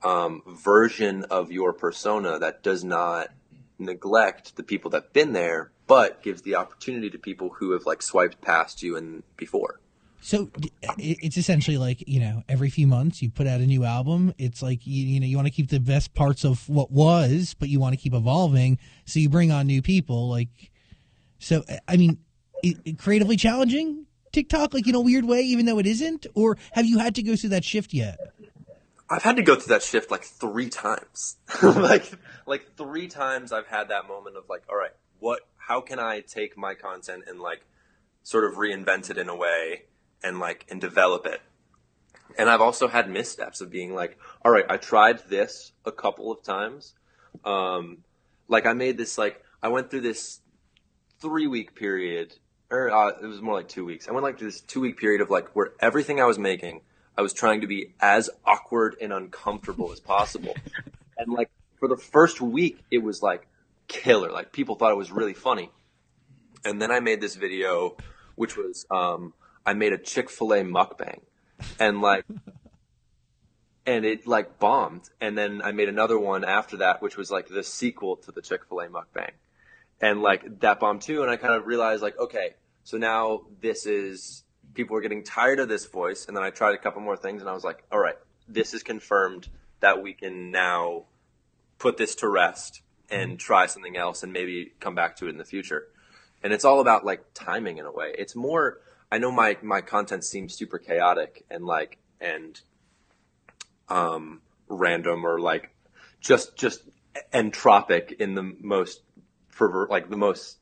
[0.04, 3.28] um, version of your persona that does not
[3.78, 8.02] neglect the people that've been there but gives the opportunity to people who have like
[8.02, 9.80] swiped past you and before
[10.22, 10.50] so
[10.98, 14.62] it's essentially like you know every few months you put out a new album it's
[14.62, 17.68] like you, you know you want to keep the best parts of what was but
[17.68, 20.70] you want to keep evolving so you bring on new people like
[21.38, 22.18] so i mean
[22.62, 26.26] it, it creatively challenging TikTok like in a weird way, even though it isn't?
[26.34, 28.18] Or have you had to go through that shift yet?
[29.10, 31.36] I've had to go through that shift like three times.
[31.62, 32.10] like
[32.46, 36.20] like three times I've had that moment of like, all right, what how can I
[36.20, 37.66] take my content and like
[38.22, 39.82] sort of reinvent it in a way
[40.22, 41.40] and like and develop it.
[42.38, 46.32] And I've also had missteps of being like, all right, I tried this a couple
[46.32, 46.94] of times.
[47.44, 47.98] Um,
[48.48, 50.40] like I made this like I went through this
[51.20, 52.34] three week period,
[52.70, 54.08] or uh, it was more like two weeks.
[54.08, 56.80] I went like through this two week period of like where everything I was making,
[57.16, 60.54] I was trying to be as awkward and uncomfortable as possible.
[61.18, 63.46] and like for the first week, it was like
[63.88, 64.30] killer.
[64.30, 65.70] Like people thought it was really funny.
[66.64, 67.96] And then I made this video,
[68.36, 71.20] which was um, I made a Chick Fil A mukbang,
[71.78, 72.24] and like,
[73.86, 75.08] and it like bombed.
[75.20, 78.42] And then I made another one after that, which was like the sequel to the
[78.42, 79.32] Chick Fil A mukbang,
[80.00, 81.22] and like that bombed too.
[81.22, 84.44] And I kind of realized like, okay, so now this is
[84.74, 86.26] people are getting tired of this voice.
[86.26, 88.16] And then I tried a couple more things, and I was like, all right,
[88.48, 89.48] this is confirmed
[89.80, 91.04] that we can now
[91.78, 93.36] put this to rest and mm-hmm.
[93.36, 95.88] try something else and maybe come back to it in the future.
[96.42, 98.14] And it's all about like timing in a way.
[98.16, 98.80] It's more
[99.12, 102.58] I know my my content seems super chaotic and like and
[103.90, 105.68] um random or like
[106.22, 106.80] just just
[107.34, 109.02] entropic in the most
[109.54, 110.56] pervert like the most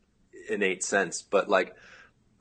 [0.49, 1.77] innate sense, but like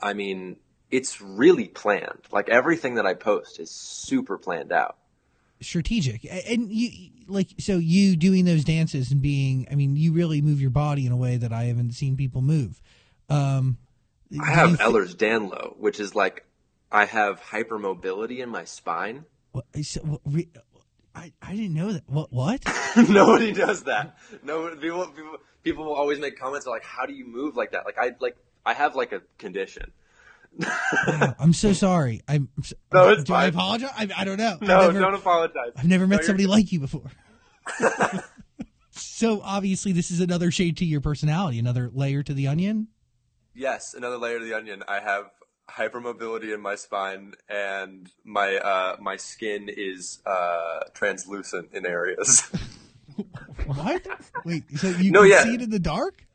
[0.01, 0.57] I mean
[0.89, 2.25] it's really planned.
[2.31, 4.97] Like everything that I post is super planned out.
[5.61, 6.25] Strategic.
[6.25, 10.59] And you like so you doing those dances and being i mean you really move
[10.59, 12.81] your body in a way that i haven't seen people move.
[13.29, 13.77] Um
[14.41, 16.45] i have th- ehlers-danlos which is like
[16.91, 20.45] i have hypermobility in my spine what, so, what,
[21.15, 22.61] I, I didn't know that what what
[23.09, 27.25] nobody does that no people, people people will always make comments like how do you
[27.25, 29.91] move like that like i like i have like a condition
[31.39, 32.21] I'm so sorry.
[32.27, 32.49] I'm.
[32.63, 33.45] So, no, it's do fine.
[33.45, 33.91] I apologize?
[33.95, 34.57] I, I don't know.
[34.61, 35.71] No, never, don't apologize.
[35.77, 37.09] I've never met no, somebody like you before.
[38.91, 42.87] so obviously, this is another shade to your personality, another layer to the onion.
[43.53, 44.83] Yes, another layer of the onion.
[44.88, 45.31] I have
[45.69, 52.41] hypermobility in my spine, and my uh, my skin is uh, translucent in areas.
[53.65, 54.05] what?
[54.45, 55.43] Wait, so you no, can yeah.
[55.43, 56.25] see it in the dark?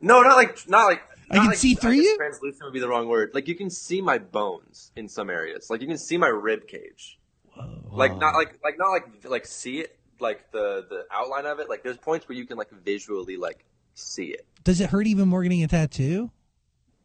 [0.00, 2.16] No, not like not like I can like, see through you.
[2.16, 3.32] Translucent would be the wrong word.
[3.34, 5.70] Like you can see my bones in some areas.
[5.70, 7.18] Like you can see my rib cage.
[7.54, 7.82] Whoa.
[7.90, 11.68] Like not like like not like like see it like the the outline of it.
[11.68, 14.46] Like there's points where you can like visually like see it.
[14.64, 16.30] Does it hurt even more getting a tattoo?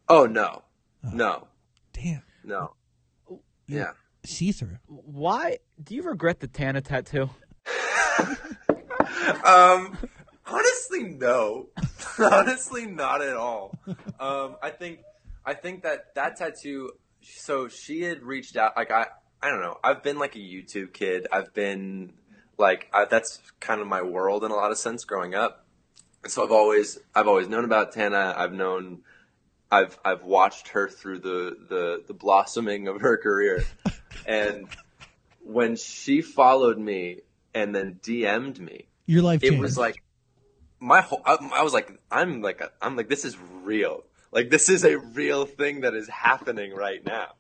[0.10, 0.64] Oh no,
[1.06, 1.10] oh.
[1.12, 1.48] no,
[1.94, 2.76] damn, no,
[3.68, 3.92] yeah,
[4.26, 4.78] see through.
[4.88, 7.30] Why do you regret the Tana tattoo?
[9.46, 9.98] um,
[10.46, 11.70] honestly, no.
[12.20, 13.78] honestly, not at all.
[14.20, 15.00] Um, I think
[15.46, 16.92] I think that that tattoo.
[17.22, 18.74] So she had reached out.
[18.76, 19.08] Like I,
[19.42, 19.78] I don't know.
[19.84, 21.28] I've been like a YouTube kid.
[21.32, 22.14] I've been
[22.58, 25.66] like I, that's kind of my world in a lot of sense growing up.
[26.24, 28.34] And so I've always I've always known about Tana.
[28.38, 29.02] I've known.
[29.74, 33.66] I've I've watched her through the the, the blossoming of her career,
[34.28, 34.68] and
[35.44, 37.22] when she followed me
[37.56, 39.56] and then DM'd me, your life changed.
[39.56, 40.04] it was like
[40.80, 44.04] my whole I, I, was like i'm like a, i'm like this is real.
[44.32, 47.34] Like this is a real thing that is happening right now.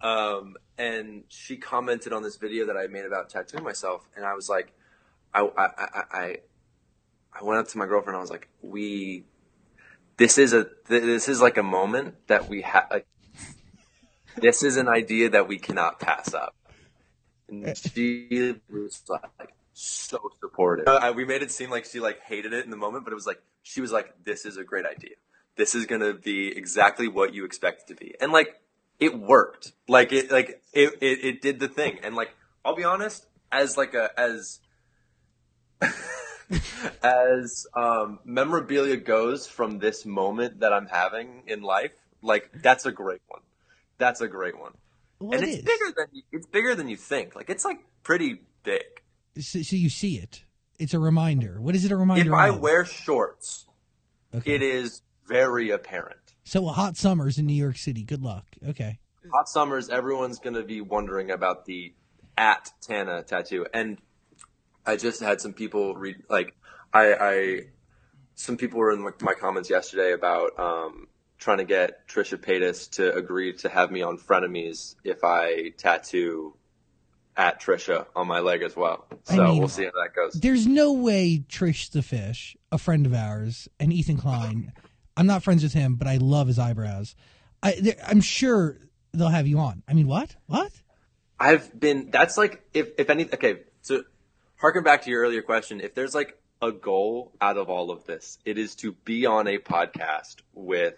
[0.00, 4.08] Um, and she commented on this video that i made about tattooing myself.
[4.14, 4.72] And i was like
[5.32, 5.68] i i
[6.12, 6.36] i
[7.32, 9.24] i went up to my girlfriend and i was like we
[10.16, 13.06] this is a this is like a moment that we have like,
[14.36, 16.54] this is an idea that we cannot pass up
[17.48, 20.86] and she was like so supportive.
[20.86, 23.16] Uh, we made it seem like she like hated it in the moment, but it
[23.16, 25.14] was like she was like, "This is a great idea.
[25.56, 28.60] This is gonna be exactly what you expect it to be," and like
[28.98, 29.72] it worked.
[29.88, 31.98] Like it, like it, it, it did the thing.
[32.02, 34.60] And like I'll be honest, as like a as
[37.02, 42.92] as um, memorabilia goes from this moment that I'm having in life, like that's a
[42.92, 43.40] great one.
[43.98, 44.72] That's a great one.
[45.20, 45.64] Well, and it it's is.
[45.64, 47.34] bigger than you, it's bigger than you think.
[47.34, 48.82] Like it's like pretty big.
[49.38, 50.44] So, so, you see it.
[50.78, 51.60] It's a reminder.
[51.60, 52.30] What is it a reminder?
[52.30, 52.60] If I of?
[52.60, 53.66] wear shorts,
[54.34, 54.54] okay.
[54.54, 56.18] it is very apparent.
[56.44, 58.04] So hot summers in New York City.
[58.04, 58.44] Good luck.
[58.68, 58.98] Okay.
[59.32, 61.94] Hot summers, everyone's going to be wondering about the
[62.36, 63.98] at Tana tattoo, and
[64.86, 66.54] I just had some people read like
[66.92, 67.60] I, I
[68.34, 71.08] some people were in my comments yesterday about um,
[71.38, 76.54] trying to get Trisha Paytas to agree to have me on Frenemies if I tattoo
[77.36, 79.06] at Trisha on my leg as well.
[79.24, 80.34] So I mean, we'll see how that goes.
[80.34, 84.72] There's no way Trish the Fish, a friend of ours, and Ethan Klein.
[85.16, 87.14] I'm not friends with him, but I love his eyebrows.
[87.62, 88.78] I, I'm sure
[89.12, 89.82] they'll have you on.
[89.88, 90.36] I mean, what?
[90.46, 90.72] What?
[91.38, 92.10] I've been.
[92.10, 93.24] That's like if if any.
[93.24, 94.04] Okay, so
[94.56, 95.80] harken back to your earlier question.
[95.80, 98.38] If there's like a goal out of all of this.
[98.44, 100.94] It is to be on a podcast with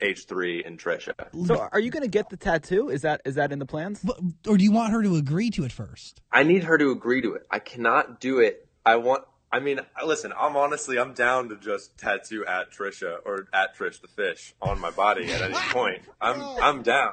[0.00, 1.14] H3 and Trisha.
[1.46, 2.88] So are you going to get the tattoo?
[2.88, 4.00] Is that is that in the plans?
[4.02, 4.18] But,
[4.48, 6.20] or do you want her to agree to it first?
[6.32, 7.46] I need her to agree to it.
[7.50, 8.68] I cannot do it.
[8.84, 9.24] I want.
[9.52, 10.32] I mean, listen.
[10.36, 14.80] I'm honestly, I'm down to just tattoo at Trisha or at Trish the fish on
[14.80, 16.02] my body at any point.
[16.20, 17.12] I'm I'm down.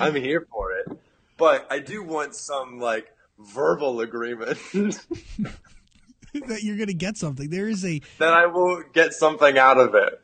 [0.00, 0.98] I'm here for it.
[1.36, 3.12] But I do want some like
[3.42, 4.58] verbal agreement
[6.34, 7.50] that you're going to get something.
[7.50, 10.20] There is a that I will get something out of it.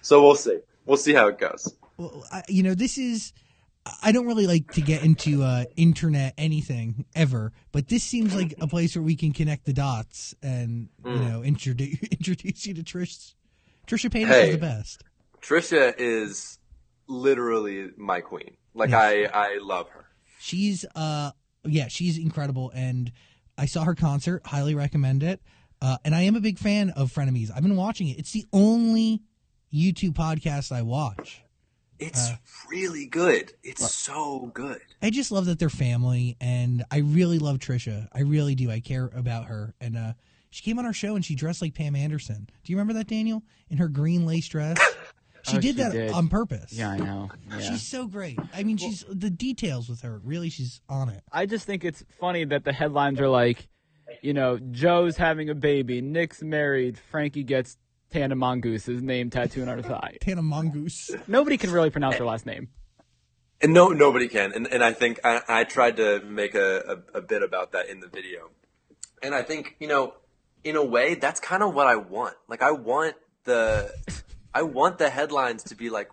[0.00, 0.58] So we'll see.
[0.84, 1.74] We'll see how it goes.
[1.96, 3.32] well, I, you know, this is.
[4.00, 8.54] I don't really like to get into uh, internet anything ever, but this seems like
[8.60, 11.28] a place where we can connect the dots and you Mm.
[11.30, 13.34] know introduce introduce you to Trish.
[13.88, 14.46] Trisha Paytas Hey.
[14.46, 15.02] is the best.
[15.40, 16.58] Trisha is
[17.08, 18.56] literally my queen.
[18.72, 20.04] Like I, I love her.
[20.38, 21.32] She's uh
[21.64, 23.12] yeah, she's incredible and
[23.58, 25.40] I saw her concert, highly recommend it.
[25.80, 27.50] Uh, and I am a big fan of Frenemies.
[27.54, 28.18] I've been watching it.
[28.18, 29.22] It's the only
[29.74, 31.42] YouTube podcast I watch.
[31.98, 32.36] It's Uh,
[32.70, 33.52] really good.
[33.62, 34.80] It's so good.
[35.02, 38.08] I just love that they're family and I really love Trisha.
[38.12, 38.70] I really do.
[38.70, 39.74] I care about her.
[39.80, 40.12] And uh
[40.50, 42.46] she came on our show and she dressed like Pam Anderson.
[42.62, 43.42] Do you remember that, Daniel?
[43.70, 44.76] In her green lace dress?
[45.44, 46.12] She Oh, did she that did.
[46.12, 46.72] on purpose.
[46.72, 47.30] Yeah, I know.
[47.50, 47.60] Yeah.
[47.60, 48.38] She's so great.
[48.54, 50.20] I mean, she's the details with her.
[50.24, 51.22] Really, she's on it.
[51.32, 53.68] I just think it's funny that the headlines are like,
[54.22, 57.76] you know, Joe's having a baby, Nick's married, Frankie gets
[58.10, 60.16] Tana Mongooses name tattooed on her thigh.
[60.20, 61.10] Tana Mongoose.
[61.26, 62.68] Nobody can really pronounce her last name.
[63.60, 64.52] And no, nobody can.
[64.52, 67.88] And, and I think I, I tried to make a, a, a bit about that
[67.88, 68.50] in the video.
[69.22, 70.14] And I think, you know,
[70.64, 72.34] in a way, that's kind of what I want.
[72.48, 73.14] Like, I want
[73.44, 73.92] the,
[74.54, 76.10] I want the headlines to be like,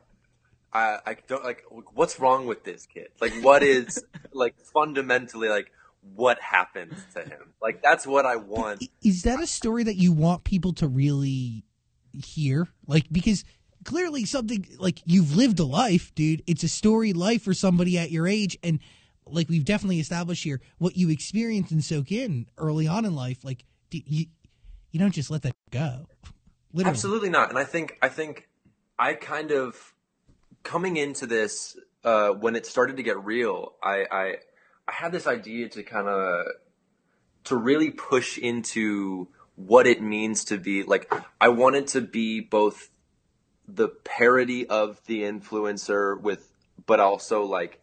[0.72, 1.64] I, I don't like,
[1.94, 3.10] what's wrong with this kid?
[3.20, 5.72] Like, what is, like, fundamentally, like,
[6.16, 7.54] what happened to him?
[7.62, 8.84] Like, that's what I want.
[9.04, 11.66] Is that a story that you want people to really
[12.14, 12.68] hear?
[12.88, 13.44] Like, because
[13.84, 16.44] clearly something like you've lived a life, dude.
[16.48, 18.58] It's a story life for somebody at your age.
[18.64, 18.80] And
[19.26, 23.44] like we've definitely established here, what you experience and soak in early on in life,
[23.44, 24.26] like you,
[24.92, 26.08] you don't just let that go.
[26.74, 26.92] Literally.
[26.92, 27.50] Absolutely not.
[27.50, 28.48] And I think I think
[28.98, 29.94] I kind of
[30.64, 33.74] coming into this uh, when it started to get real.
[33.82, 34.36] I I,
[34.88, 36.46] I had this idea to kind of
[37.46, 41.12] to really push into what it means to be like.
[41.42, 42.90] I wanted to be both
[43.68, 46.52] the parody of the influencer with,
[46.86, 47.82] but also like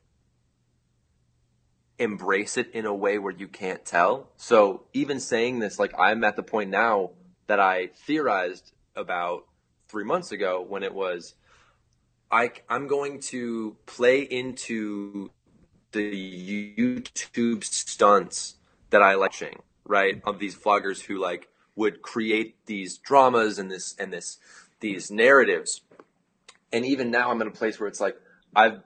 [1.99, 4.29] embrace it in a way where you can't tell.
[4.37, 7.11] So even saying this, like I'm at the point now
[7.47, 9.45] that I theorized about
[9.89, 11.35] three months ago when it was,
[12.31, 15.31] I, I'm going to play into
[15.93, 18.57] the YouTube stunts
[18.91, 20.21] that I like, right?
[20.25, 24.39] Of these vloggers who like would create these dramas and this and this
[24.81, 25.83] these narratives.
[26.73, 28.17] And even now I'm in a place where it's like
[28.55, 28.83] I've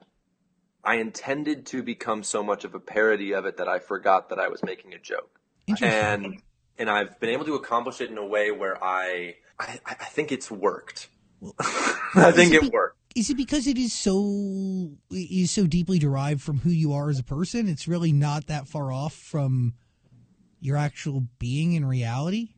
[0.84, 4.38] I intended to become so much of a parody of it that I forgot that
[4.38, 5.40] I was making a joke.
[5.80, 6.42] And
[6.78, 10.32] and I've been able to accomplish it in a way where I I, I think
[10.32, 11.08] it's worked.
[12.14, 12.98] I think it worked.
[13.14, 17.10] is it because it is so it is so deeply derived from who you are
[17.10, 17.68] as a person?
[17.68, 19.74] It's really not that far off from
[20.60, 22.50] your actual being in reality.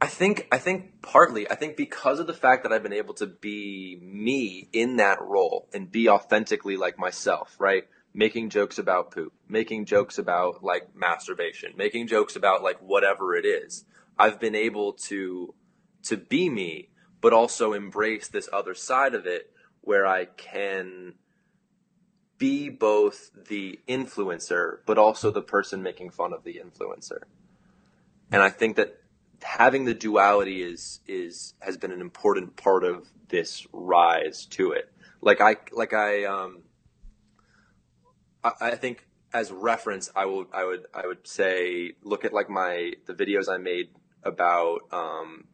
[0.00, 3.14] I think I think partly I think because of the fact that I've been able
[3.14, 7.84] to be me in that role and be authentically like myself, right?
[8.14, 13.44] Making jokes about poop, making jokes about like masturbation, making jokes about like whatever it
[13.44, 13.84] is.
[14.18, 15.54] I've been able to
[16.08, 16.88] to be me,
[17.20, 19.50] but also embrace this other side of it
[19.80, 21.14] where I can
[22.38, 27.22] be both the influencer but also the person making fun of the influencer.
[28.30, 29.00] And I think that
[29.42, 34.92] having the duality is is has been an important part of this rise to it.
[35.20, 36.62] Like I like I um
[38.44, 42.48] I, I think as reference I would I would I would say look at like
[42.48, 43.88] my the videos I made
[44.22, 45.44] about um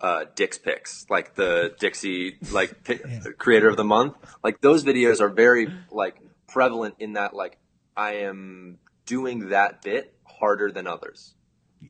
[0.00, 3.20] uh Dick's Picks, like the Dixie like pi- Yeah.
[3.38, 4.14] creator of the month.
[4.44, 7.58] Like those videos are very like prevalent in that like
[7.96, 11.34] I am doing that bit harder than others.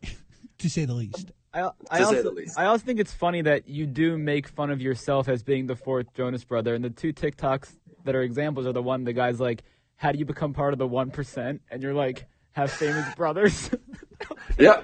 [0.58, 1.32] to say the least.
[1.52, 2.58] I, I, To say also, the least.
[2.58, 5.76] I also think it's funny that you do make fun of yourself as being the
[5.76, 9.40] fourth Jonas brother, and the two TikToks that are examples are the one the guy's
[9.40, 9.62] like,
[9.96, 13.70] "How do you become part of the one percent?" and you're like, "Have famous brothers,"
[14.58, 14.82] Yeah.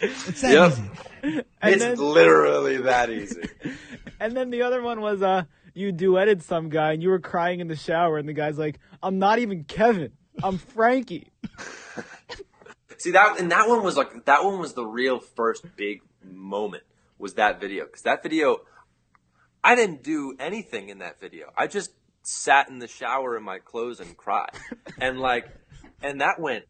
[0.00, 0.72] It's that Yep.
[0.72, 1.42] easy.
[1.62, 3.42] and it's then literally that easy.
[4.20, 5.44] and then the other one was uh,
[5.74, 8.78] you duetted some guy and you were crying in the shower, and the guy's like,
[9.02, 11.32] "I'm not even Kevin, I'm Frankie."
[12.98, 16.84] See that, and that one was like that one was the real first big moment
[17.18, 18.58] was that video because that video,
[19.62, 21.52] I didn't do anything in that video.
[21.56, 21.90] I just
[22.22, 24.50] sat in the shower in my clothes and cried,
[24.98, 25.46] and like,
[26.02, 26.64] and that went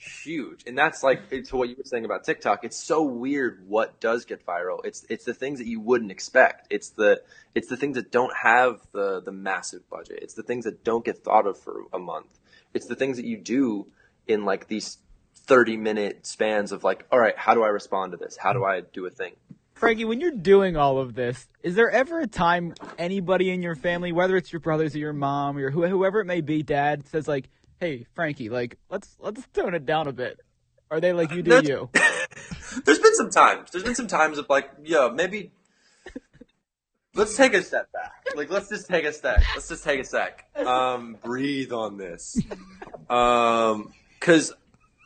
[0.00, 0.64] huge.
[0.66, 2.64] And that's like to what you were saying about TikTok.
[2.64, 4.84] It's so weird what does get viral.
[4.84, 6.66] It's it's the things that you wouldn't expect.
[6.70, 7.22] It's the
[7.54, 10.20] it's the things that don't have the the massive budget.
[10.22, 12.38] It's the things that don't get thought of for a month.
[12.72, 13.86] It's the things that you do
[14.26, 14.98] in like these
[15.34, 18.36] 30 minute spans of like, all right, how do I respond to this?
[18.36, 19.32] How do I do a thing?
[19.74, 23.74] Frankie, when you're doing all of this, is there ever a time anybody in your
[23.74, 27.26] family, whether it's your brothers or your mom or whoever it may be, dad says
[27.26, 27.48] like,
[27.80, 30.38] "Hey, Frankie, like let's let's tone it down a bit."
[30.90, 31.88] Are they like you do you?
[32.84, 33.70] There's been some times.
[33.70, 35.52] There's been some times of like, yeah, maybe
[37.14, 38.12] let's take a step back.
[38.34, 39.40] Like let's just take a step.
[39.54, 40.44] Let's just take a sec.
[40.56, 42.38] Um, breathe on this.
[43.08, 44.52] Um, cuz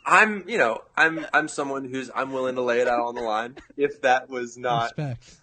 [0.06, 3.22] I'm, you know, I'm I'm someone who's I'm willing to lay it out on the
[3.22, 5.36] line if that was not Respect.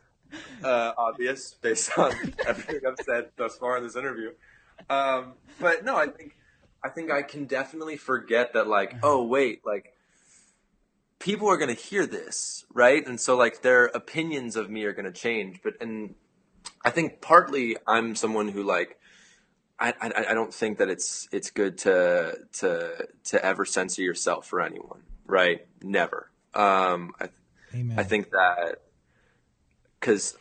[0.63, 2.11] uh, obvious based on
[2.47, 4.31] everything I've said thus far in this interview.
[4.89, 6.35] Um, but no, I think
[6.83, 9.93] I think I can definitely forget that like, oh wait, like
[11.19, 13.05] people are going to hear this, right?
[13.05, 15.61] And so like their opinions of me are going to change.
[15.63, 16.15] But and
[16.83, 18.97] I think partly I'm someone who like
[19.79, 24.47] I, I, I don't think that it's it's good to to to ever censor yourself
[24.47, 25.65] for anyone, right?
[25.81, 26.29] Never.
[26.53, 27.29] Um, I,
[27.73, 27.97] Amen.
[27.97, 28.81] I think that
[29.99, 30.37] because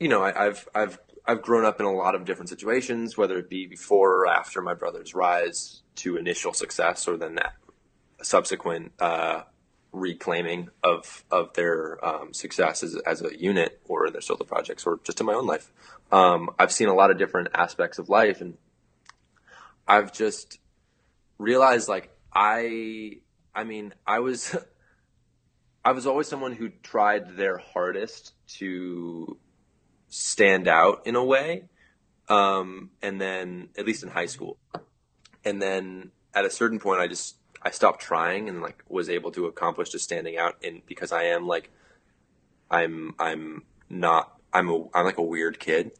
[0.00, 3.38] you know I, I've I've I've grown up in a lot of different situations, whether
[3.38, 7.54] it be before or after my brother's rise to initial success, or then that
[8.22, 9.42] subsequent uh,
[9.92, 14.86] reclaiming of of their um, success as, as a unit, or in their solo projects,
[14.86, 15.72] or just in my own life.
[16.12, 18.56] Um, I've seen a lot of different aspects of life, and
[19.88, 20.60] I've just
[21.38, 23.18] realized like I
[23.52, 24.56] I mean I was
[25.84, 29.38] I was always someone who tried their hardest to
[30.08, 31.64] stand out in a way,
[32.28, 34.58] um, and then at least in high school,
[35.44, 39.30] and then at a certain point, I just I stopped trying and like was able
[39.32, 41.70] to accomplish just standing out, and because I am like
[42.70, 45.92] I'm I'm not I'm a I'm like a weird kid,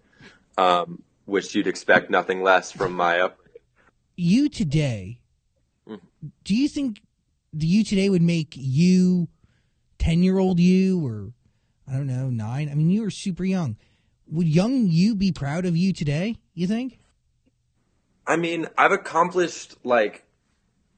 [0.59, 3.39] um, which you'd expect nothing less from my up.
[4.17, 5.21] you today,
[5.87, 6.01] Mhm.
[6.45, 7.03] do you think
[7.53, 9.29] the you today would make you
[9.99, 11.33] ten year old you or
[11.89, 12.69] I don't know nine?
[12.69, 13.77] I mean, you were super young.
[14.31, 16.37] Would young you be proud of you today?
[16.55, 16.99] You think?
[18.27, 20.25] I mean, I've accomplished like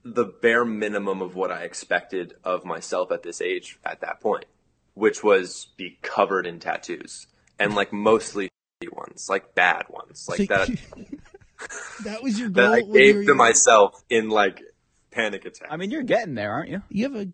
[0.02, 4.46] the bare minimum of what I expected of myself at this age at that point,
[4.94, 7.26] which was be covered in tattoos
[7.58, 8.48] and like mostly
[8.92, 10.70] ones, like bad ones, like So- that
[12.04, 12.70] that was your goal.
[12.70, 14.62] that I when you were gave to myself in like
[15.10, 15.68] panic attacks.
[15.70, 16.82] I mean, you're getting there, aren't you?
[16.88, 17.28] You have a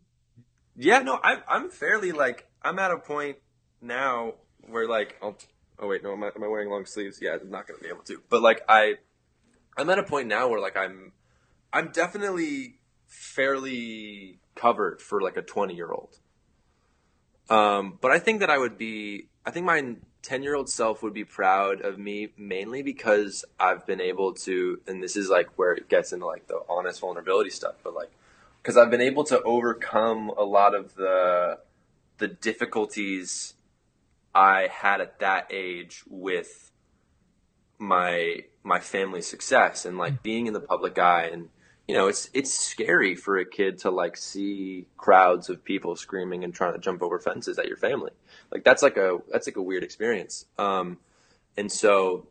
[0.76, 3.36] Yeah, no, I, I'm fairly like I'm at a point
[3.80, 4.32] now
[4.66, 5.36] where like I'll,
[5.78, 7.18] oh wait, no, am I, am I wearing long sleeves?
[7.20, 8.20] Yeah, I'm not gonna be able to.
[8.28, 8.94] But like I,
[9.76, 11.12] I'm at a point now where like I'm,
[11.72, 16.18] I'm definitely fairly covered for like a 20 year old.
[17.50, 21.02] Um, but I think that I would be, I think my 10 year old self
[21.02, 25.58] would be proud of me mainly because I've been able to, and this is like
[25.58, 28.10] where it gets into like the honest vulnerability stuff, but like,
[28.62, 31.58] because I've been able to overcome a lot of the,
[32.16, 33.53] the difficulties
[34.34, 36.70] I had at that age with
[37.78, 41.48] my, my family's success and like being in the public eye and,
[41.86, 46.42] you know, it's it's scary for a kid to like see crowds of people screaming
[46.42, 48.10] and trying to jump over fences at your family.
[48.50, 50.46] Like that's like a that's like a weird experience.
[50.56, 50.98] Um,
[51.58, 52.28] and so,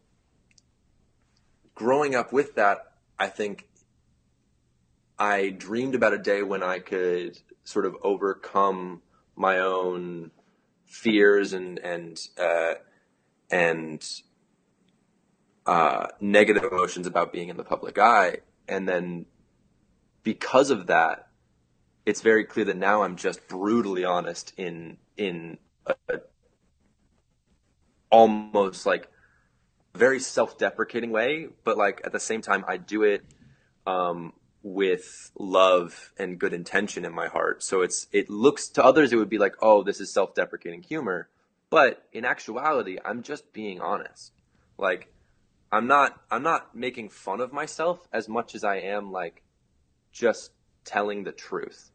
[1.76, 3.68] growing up with that, I think
[5.20, 9.02] I dreamed about a day when I could sort of overcome
[9.36, 10.32] my own
[10.86, 12.76] fears and and uh,
[13.50, 14.04] and
[15.66, 19.26] uh, negative emotions about being in the public eye, and then
[20.24, 21.28] because of that,
[22.06, 26.20] it's very clear that now I'm just brutally honest in in a, a
[28.10, 29.10] almost like
[29.96, 33.24] very self-deprecating way, but like at the same time I do it
[33.86, 34.34] um,
[34.64, 37.62] with love and good intention in my heart.
[37.62, 41.30] So it's it looks to others it would be like, oh, this is self-deprecating humor,
[41.70, 44.32] but in actuality, I'm just being honest.
[44.78, 45.14] Like
[45.72, 49.44] I'm not I'm not making fun of myself as much as I am like
[50.12, 50.52] just
[50.86, 51.92] telling the truth.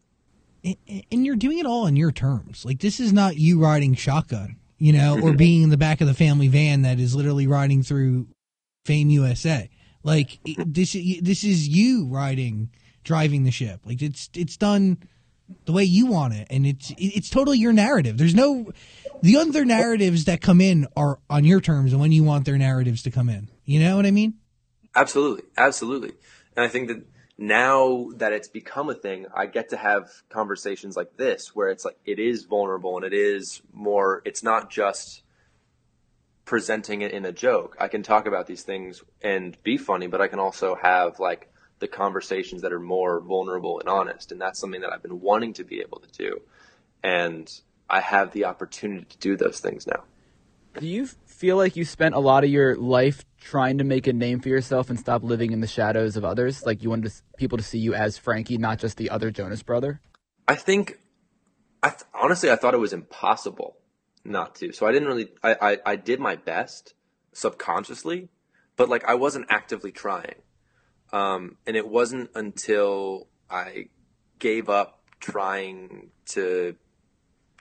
[0.63, 0.77] and
[1.11, 2.65] and you're doing it all on your terms.
[2.65, 6.07] Like this is not you riding shotgun, you know, or being in the back of
[6.07, 8.27] the family van that is literally riding through
[8.85, 9.71] Fame USA.
[10.09, 12.71] Like this, this is you riding,
[13.05, 13.81] driving the ship.
[13.85, 14.99] Like it's it's done
[15.67, 18.17] the way you want it, and it's it's totally your narrative.
[18.17, 18.73] There's no
[19.23, 22.57] the other narratives that come in are on your terms and when you want their
[22.57, 23.51] narratives to come in.
[23.67, 24.35] You know what I mean?
[24.95, 26.13] Absolutely, absolutely.
[26.57, 27.05] And I think that
[27.37, 31.85] now that it's become a thing, I get to have conversations like this where it's
[31.85, 34.23] like it is vulnerable and it is more.
[34.25, 35.23] It's not just
[36.49, 37.77] presenting it in a joke.
[37.79, 41.53] I can talk about these things and be funny, but I can also have like
[41.79, 44.33] the conversations that are more vulnerable and honest.
[44.33, 46.41] And that's something that I've been wanting to be able to do.
[47.03, 47.53] And
[47.89, 50.05] I have the opportunity to do those things now.
[50.81, 54.15] Do you feel like you spent a lot of your life trying to make a
[54.15, 56.65] name for yourself and stop living in the shadows of others?
[56.65, 60.01] Like you wanted people to see you as Frankie, not just the other Jonas brother?
[60.47, 60.99] I think,
[61.83, 63.77] I th- honestly, I thought it was impossible
[64.29, 64.73] not to.
[64.73, 66.95] So I didn't really, I, I, I did my best
[67.33, 68.29] subconsciously,
[68.77, 70.37] but like I wasn't actively trying.
[71.13, 73.89] Um, and it wasn't until I
[74.39, 76.77] gave up trying to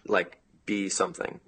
[0.06, 1.40] like be something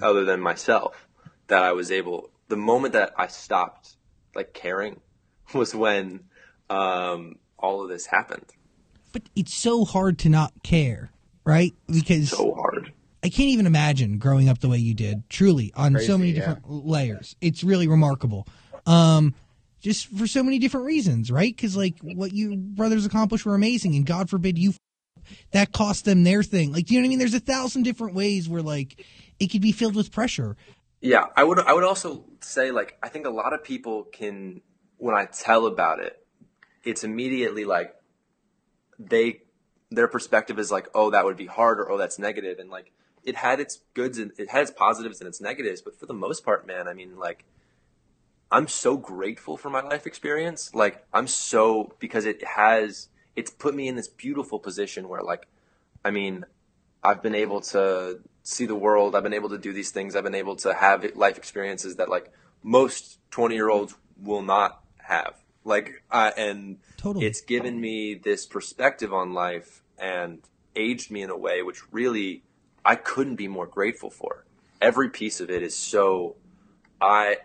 [0.00, 1.06] other than myself
[1.48, 2.30] that I was able.
[2.48, 3.96] The moment that I stopped
[4.34, 5.00] like caring
[5.54, 6.24] was when
[6.70, 8.46] um, all of this happened.
[9.12, 11.12] But it's so hard to not care,
[11.44, 11.74] right?
[11.86, 12.92] Because So hard.
[13.22, 16.30] I can't even imagine growing up the way you did, truly, on so Crazy, many
[16.30, 16.38] yeah.
[16.40, 17.36] different layers.
[17.40, 18.46] It's really remarkable.
[18.86, 19.34] Um,
[19.80, 21.54] just for so many different reasons, right?
[21.54, 26.04] Because, like, what you brothers accomplished were amazing, and God forbid you f- that cost
[26.04, 26.72] them their thing.
[26.72, 27.18] Like, do you know what I mean?
[27.20, 29.04] There's a thousand different ways where, like,
[29.38, 30.56] it could be filled with pressure.
[31.00, 31.58] Yeah, I would.
[31.58, 34.60] I would also say like I think a lot of people can
[34.98, 36.24] when I tell about it,
[36.84, 37.94] it's immediately like
[39.00, 39.42] they
[39.90, 42.92] their perspective is like, oh, that would be hard, or oh, that's negative, and like
[43.24, 46.14] it had its goods and it had its positives and its negatives, but for the
[46.14, 47.44] most part, man, I mean, like
[48.50, 50.74] I'm so grateful for my life experience.
[50.74, 55.46] Like I'm so because it has it's put me in this beautiful position where like
[56.04, 56.44] I mean,
[57.02, 59.14] I've been able to see the world.
[59.14, 60.16] I've been able to do these things.
[60.16, 64.82] I've been able to have life experiences that like most 20 year olds will not
[64.98, 65.34] have.
[65.64, 67.26] Like, uh, and Totally.
[67.26, 70.40] it's given me this perspective on life and
[70.74, 72.42] aged me in a way which really
[72.84, 74.44] I couldn't be more grateful for.
[74.80, 76.36] Every piece of it is so,
[77.00, 77.36] I,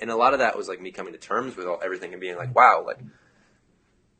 [0.00, 2.20] and a lot of that was like me coming to terms with all, everything and
[2.20, 2.98] being like, wow, like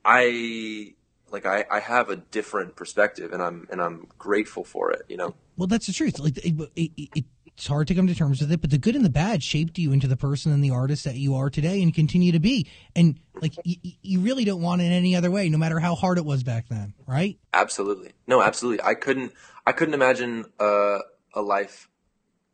[0.04, 0.94] I,
[1.30, 5.16] like I, I have a different perspective and I'm, and I'm grateful for it, you
[5.16, 5.34] know?
[5.56, 6.18] Well, that's the truth.
[6.18, 7.24] Like, it, it, it,
[7.54, 9.78] it's hard to come to terms with it, but the good and the bad shaped
[9.78, 12.66] you into the person and the artist that you are today and continue to be.
[12.96, 16.16] And, like, y- you really don't want it any other way, no matter how hard
[16.18, 17.38] it was back then, right?
[17.52, 18.12] Absolutely.
[18.26, 18.82] No, absolutely.
[18.82, 19.32] I couldn't
[19.66, 21.00] I couldn't imagine uh,
[21.34, 21.88] a life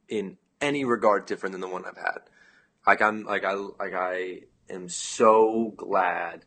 [0.08, 2.18] in any regard different than the one I've had.
[2.86, 6.44] Like I'm like I like I am so glad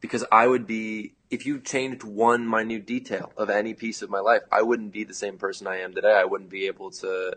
[0.00, 4.20] because I would be if you changed one minute detail of any piece of my
[4.20, 6.12] life, I wouldn't be the same person I am today.
[6.12, 7.36] I wouldn't be able to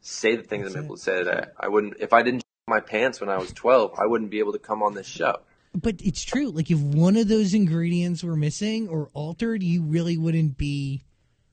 [0.00, 0.84] say the things That's I'm it.
[0.86, 1.44] able to say today.
[1.58, 4.52] I wouldn't if I didn't my pants when I was 12, I wouldn't be able
[4.52, 5.36] to come on this show.
[5.72, 6.50] But it's true.
[6.50, 11.04] Like, if one of those ingredients were missing or altered, you really wouldn't be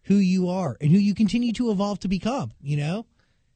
[0.03, 3.05] who you are and who you continue to evolve to become, you know?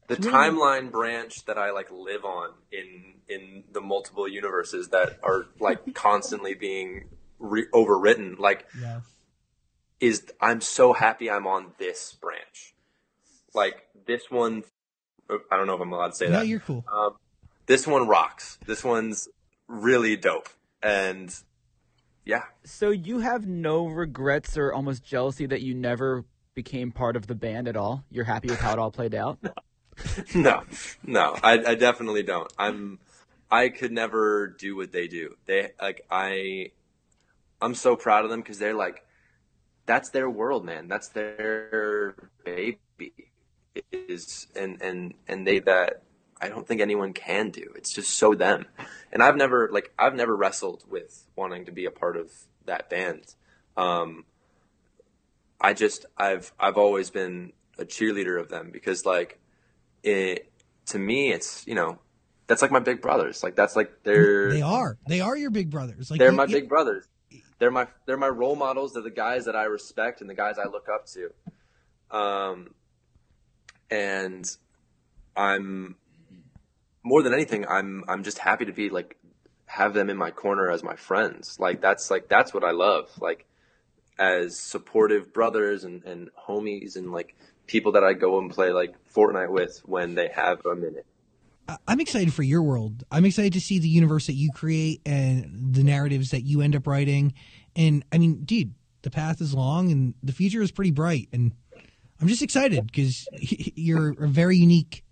[0.07, 5.19] the really- timeline branch that I like live on in in the multiple universes that
[5.23, 7.09] are like constantly being
[7.39, 9.01] re- overwritten like Yeah.
[9.99, 12.75] is I'm so happy I'm on this branch.
[13.53, 14.63] Like this one
[15.29, 16.47] I don't know if I'm allowed to say No, that.
[16.47, 16.85] you're cool.
[16.91, 17.15] Um,
[17.65, 18.57] this one rocks.
[18.65, 19.27] This one's
[19.67, 20.47] really dope.
[20.81, 21.35] And
[22.25, 26.23] yeah, So you have no regrets or almost jealousy that you never
[26.55, 28.03] became part of the band at all?
[28.09, 29.37] You're happy with how it all played out?
[30.35, 30.63] no,
[31.03, 32.51] no, I, I definitely don't.
[32.57, 32.99] I'm,
[33.49, 35.35] I could never do what they do.
[35.45, 36.71] They like I,
[37.61, 39.03] I'm so proud of them because they're like,
[39.85, 40.87] that's their world, man.
[40.87, 42.79] That's their baby.
[43.75, 46.03] It is and and and they that
[46.41, 47.71] I don't think anyone can do.
[47.75, 48.65] It's just so them.
[49.11, 52.31] And I've never like I've never wrestled with wanting to be a part of
[52.65, 53.33] that band.
[53.77, 54.25] Um,
[55.61, 59.39] I just I've I've always been a cheerleader of them because like
[60.03, 60.51] it
[60.87, 61.99] to me it's you know
[62.47, 64.97] that's like my big brothers like that's like they're They are.
[65.07, 66.09] They are your big brothers.
[66.11, 67.05] Like they're you- my you- big brothers
[67.59, 68.93] they're my they're my role models.
[68.93, 71.33] They're the guys that I respect and the guys I look up to.
[72.11, 72.73] Um
[73.89, 74.49] and
[75.35, 75.95] I'm
[77.03, 79.17] more than anything I'm I'm just happy to be like
[79.65, 81.59] have them in my corner as my friends.
[81.59, 83.09] Like that's like that's what I love.
[83.19, 83.45] Like
[84.19, 87.35] as supportive brothers and, and homies and like
[87.67, 91.05] people that I go and play like Fortnite with when they have a minute.
[91.87, 93.03] I'm excited for your world.
[93.11, 96.75] I'm excited to see the universe that you create and the narratives that you end
[96.75, 97.33] up writing.
[97.75, 101.29] And I mean, dude, the path is long and the future is pretty bright.
[101.33, 101.53] And
[102.21, 105.03] I'm just excited because you're a very unique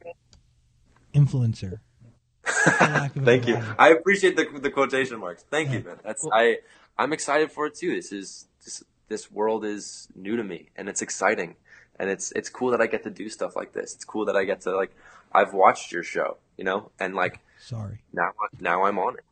[1.14, 1.80] influencer.
[2.46, 3.62] Thank you.
[3.78, 5.44] I appreciate the the quotation marks.
[5.50, 5.78] Thank yeah.
[5.78, 6.00] you, man.
[6.04, 6.60] That's I
[6.98, 7.96] I'm excited for it too.
[7.96, 11.56] This is this this world is new to me and it's exciting.
[11.98, 13.96] And it's it's cool that I get to do stuff like this.
[13.96, 14.96] It's cool that I get to like
[15.32, 18.02] I've watched your show, you know, and like sorry.
[18.14, 19.24] Now now I'm on it.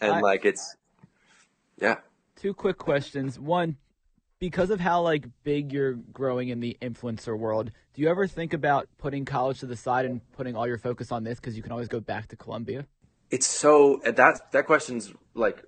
[0.00, 0.76] And I, like it's
[1.80, 1.96] yeah.
[2.36, 3.38] Two quick questions.
[3.38, 3.76] One,
[4.38, 8.52] because of how like big you're growing in the influencer world, do you ever think
[8.52, 11.62] about putting college to the side and putting all your focus on this because you
[11.62, 12.86] can always go back to Columbia?
[13.30, 15.64] It's so that that question's like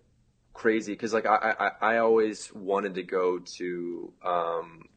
[0.53, 4.89] crazy because like I, I I always wanted to go to um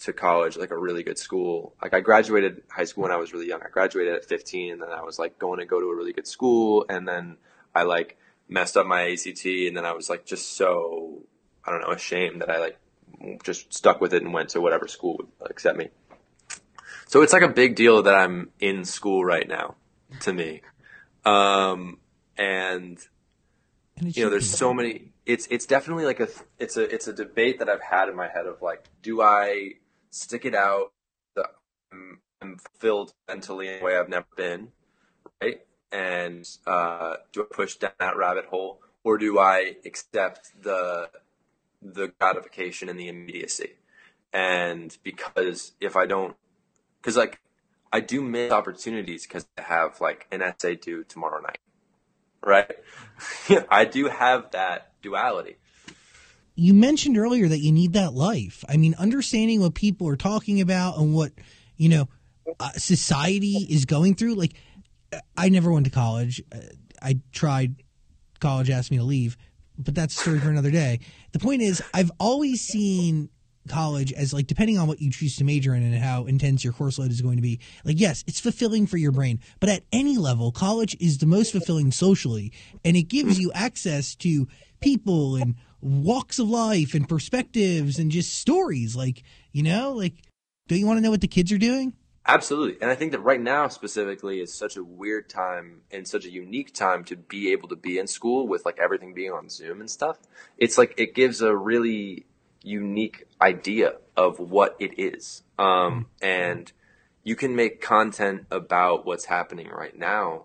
[0.00, 1.74] to college like a really good school.
[1.82, 3.62] Like I graduated high school when I was really young.
[3.62, 6.12] I graduated at 15 and then I was like going to go to a really
[6.12, 7.36] good school and then
[7.74, 11.22] I like messed up my ACT and then I was like just so
[11.64, 12.78] I don't know ashamed that I like
[13.42, 15.88] just stuck with it and went to whatever school would accept me.
[17.06, 19.74] So it's like a big deal that I'm in school right now
[20.20, 20.62] to me.
[21.24, 21.98] Um,
[22.36, 22.98] and,
[23.96, 26.28] and you know, there's so many, it's, it's definitely like a,
[26.58, 29.72] it's a, it's a debate that I've had in my head of like, do I
[30.10, 30.92] stick it out?
[31.92, 34.68] I'm, I'm fulfilled mentally in a way I've never been,
[35.42, 35.60] right?
[35.92, 41.10] And, uh, do I push down that rabbit hole or do I accept the,
[41.82, 43.74] the gratification and the immediacy.
[44.32, 46.36] And because if I don't,
[47.00, 47.40] because like
[47.92, 51.58] I do miss opportunities because I have like an essay due tomorrow night,
[52.44, 52.70] right?
[53.70, 55.56] I do have that duality.
[56.60, 58.64] You mentioned earlier that you need that life.
[58.68, 61.32] I mean, understanding what people are talking about and what,
[61.76, 62.08] you know,
[62.58, 64.34] uh, society is going through.
[64.34, 64.54] Like,
[65.36, 66.42] I never went to college.
[66.52, 66.58] Uh,
[67.02, 67.76] I tried.
[68.40, 69.36] College asked me to leave
[69.82, 71.00] but that's a story for another day.
[71.32, 73.30] The point is, I've always seen
[73.68, 76.72] college as like depending on what you choose to major in and how intense your
[76.72, 79.82] course load is going to be like yes it's fulfilling for your brain but at
[79.92, 82.50] any level college is the most fulfilling socially
[82.86, 84.48] and it gives you access to
[84.80, 89.22] people and walks of life and perspectives and just stories like
[89.52, 90.14] you know like
[90.68, 91.94] don't you want to know what the kids are doing
[92.26, 92.80] Absolutely.
[92.80, 96.30] And I think that right now specifically is such a weird time and such a
[96.30, 99.80] unique time to be able to be in school with like everything being on Zoom
[99.80, 100.18] and stuff.
[100.58, 102.26] It's like it gives a really
[102.62, 105.42] unique idea of what it is.
[105.58, 106.70] Um, and
[107.24, 110.44] you can make content about what's happening right now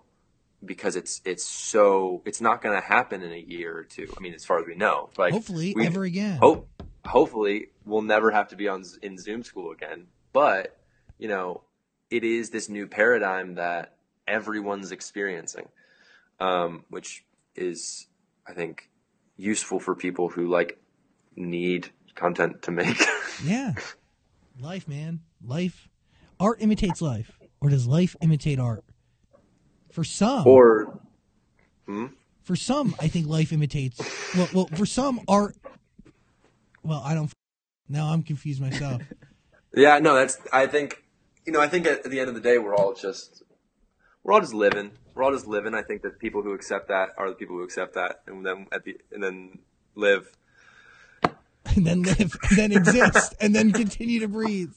[0.64, 4.12] because it's it's so it's not going to happen in a year or two.
[4.16, 6.38] I mean, as far as we know, like hopefully ever again.
[6.38, 6.68] Hope
[7.04, 10.06] hopefully we'll never have to be on in Zoom school again.
[10.32, 10.76] But
[11.18, 11.62] you know,
[12.10, 13.96] it is this new paradigm that
[14.26, 15.68] everyone's experiencing,
[16.40, 18.06] um, which is,
[18.46, 18.90] I think,
[19.36, 20.78] useful for people who like
[21.34, 23.00] need content to make.
[23.44, 23.74] yeah,
[24.60, 25.88] life, man, life.
[26.38, 28.84] Art imitates life, or does life imitate art?
[29.96, 31.00] For some, or
[31.86, 32.08] hmm?
[32.42, 33.98] for some, I think life imitates.
[34.36, 35.56] Well, well, for some, art.
[36.82, 37.32] Well, I don't.
[37.88, 39.00] Now I'm confused myself.
[39.74, 40.36] yeah, no, that's.
[40.52, 41.02] I think
[41.46, 43.42] you know, I think at, the end of the day, we're all just
[44.22, 44.90] we're all just living.
[45.14, 45.72] We're all just living.
[45.72, 48.66] I think that people who accept that are the people who accept that, and then
[48.72, 49.60] at the and then
[49.94, 50.30] live,
[51.74, 54.74] and then live, and then exist, and then continue to breathe.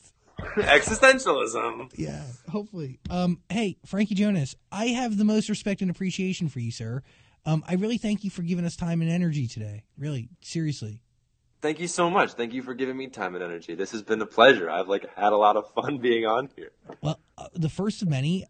[0.68, 1.92] Existentialism.
[1.96, 3.00] Yeah, hopefully.
[3.10, 7.04] Um, hey, Frankie Jonas, I have the most respect and appreciation for you, sir.
[7.46, 9.84] Um, I really thank you for giving us time and energy today.
[9.98, 11.02] Really, seriously.
[11.62, 12.34] Thank you so much.
[12.34, 13.76] Thank you for giving me time and energy.
[13.76, 14.70] This has been a pleasure.
[14.70, 16.72] I've like had a lot of fun being on here.
[17.02, 18.46] Well, uh, the first of many.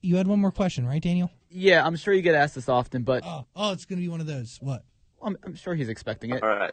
[0.00, 1.30] You had one more question, right, Daniel?
[1.50, 4.08] Yeah, I'm sure you get asked this often, but oh, oh it's going to be
[4.08, 4.58] one of those.
[4.60, 4.84] What?
[5.22, 6.42] I'm, I'm sure he's expecting it.
[6.42, 6.72] All right.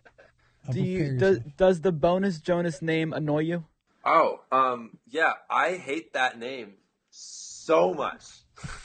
[0.72, 3.66] Do you does, does the bonus Jonas name annoy you?
[4.08, 6.76] Oh, um, yeah, I hate that name
[7.10, 8.24] so much.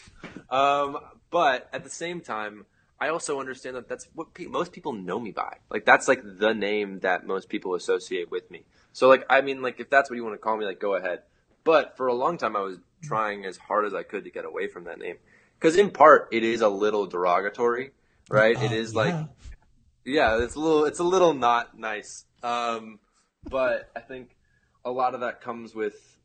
[0.51, 0.99] um,
[1.31, 2.67] but at the same time,
[3.01, 5.59] I also understand that that's what pe- most people know me by.
[5.71, 8.65] Like that's like the name that most people associate with me.
[8.93, 10.95] So like I mean like if that's what you want to call me, like go
[10.95, 11.23] ahead.
[11.65, 14.45] But for a long time, I was trying as hard as I could to get
[14.45, 15.17] away from that name
[15.59, 17.91] because in part it is a little derogatory,
[18.29, 18.57] right?
[18.57, 20.37] Uh, it is like yeah.
[20.39, 22.25] yeah, it's a little it's a little not nice.
[22.43, 23.01] Um,
[23.49, 24.37] but I think
[24.85, 26.19] a lot of that comes with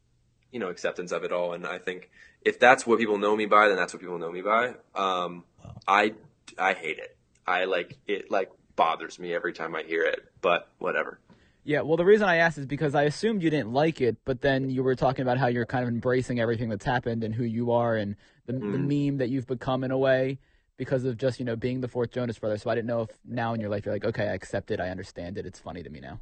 [0.51, 2.09] you know acceptance of it all, and I think
[2.41, 4.73] if that's what people know me by, then that's what people know me by.
[4.95, 5.43] Um,
[5.87, 6.13] I
[6.57, 7.15] I hate it.
[7.45, 11.19] I like it like bothers me every time I hear it, but whatever.
[11.67, 14.39] Yeah, well, the reason I asked is because I assumed you didn't like it, but
[14.39, 17.43] then you were talking about how you're kind of embracing everything that's happened and who
[17.43, 18.71] you are and the, mm.
[18.71, 20.39] the meme that you've become in a way
[20.77, 22.57] because of just, you know, being the fourth Jonas brother.
[22.57, 24.79] So I didn't know if now in your life you're like, okay, I accept it,
[24.79, 26.21] I understand it, it's funny to me now.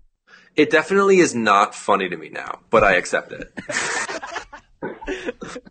[0.56, 3.52] It definitely is not funny to me now, but I accept it.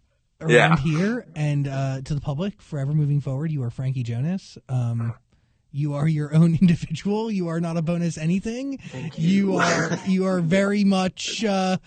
[0.41, 0.77] around Yeah.
[0.77, 3.51] here and uh, to the public forever moving forward.
[3.51, 4.59] You are Frankie Jonas.
[4.68, 5.14] Um,
[5.72, 7.31] you are your own individual.
[7.31, 8.81] You are not a bonus anything.
[9.16, 11.79] You are you are very much uh,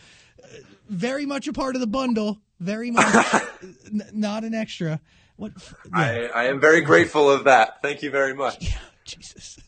[0.90, 2.40] very much a part of the bundle.
[2.60, 3.06] Very much
[3.86, 5.00] n- not an extra.
[5.36, 5.52] What?
[5.86, 7.82] Yeah, I, I am very grateful of that.
[7.84, 8.58] Thank you very much.
[8.72, 9.60] Yeah, Jesus,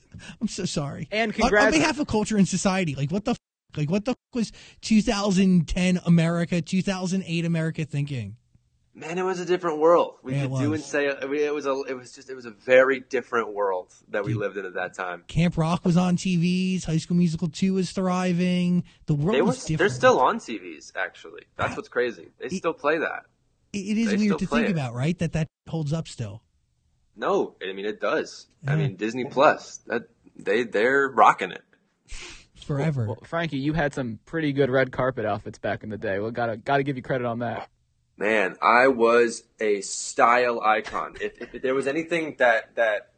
[0.41, 1.07] I'm so sorry.
[1.11, 2.95] And On- congrats- on, behalf of culture and society.
[2.95, 3.31] Like what the.
[3.31, 3.37] F-
[3.77, 4.51] like what the f- was
[4.81, 8.35] 2010 America, 2008 America thinking?
[8.95, 10.15] Man, it was a different world.
[10.23, 12.35] We Yeah, could do and say I mean, it was a it was just it
[12.35, 15.23] was a very different world that we lived in at that time.
[15.27, 16.83] Camp Rock was on TVs.
[16.85, 18.83] High School Musical 2 was thriving.
[19.05, 19.77] The world They were was different.
[19.77, 21.43] they're still on TVs actually.
[21.55, 22.29] That's what's crazy.
[22.39, 23.25] They still play that.
[23.71, 24.71] It- it is they weird to think it.
[24.71, 25.17] about, right?
[25.19, 26.41] That that holds up still.
[27.19, 28.47] No, I mean it does.
[28.65, 30.03] I mean Disney Plus that
[30.35, 31.63] they they're rocking it.
[32.65, 33.07] Forever.
[33.07, 36.19] Well, Frankie, you had some pretty good red carpet outfits back in the day.
[36.19, 37.67] Well, gotta gotta give you credit on that.
[38.17, 41.15] Man, I was a style icon.
[41.21, 43.11] If, if there was anything that that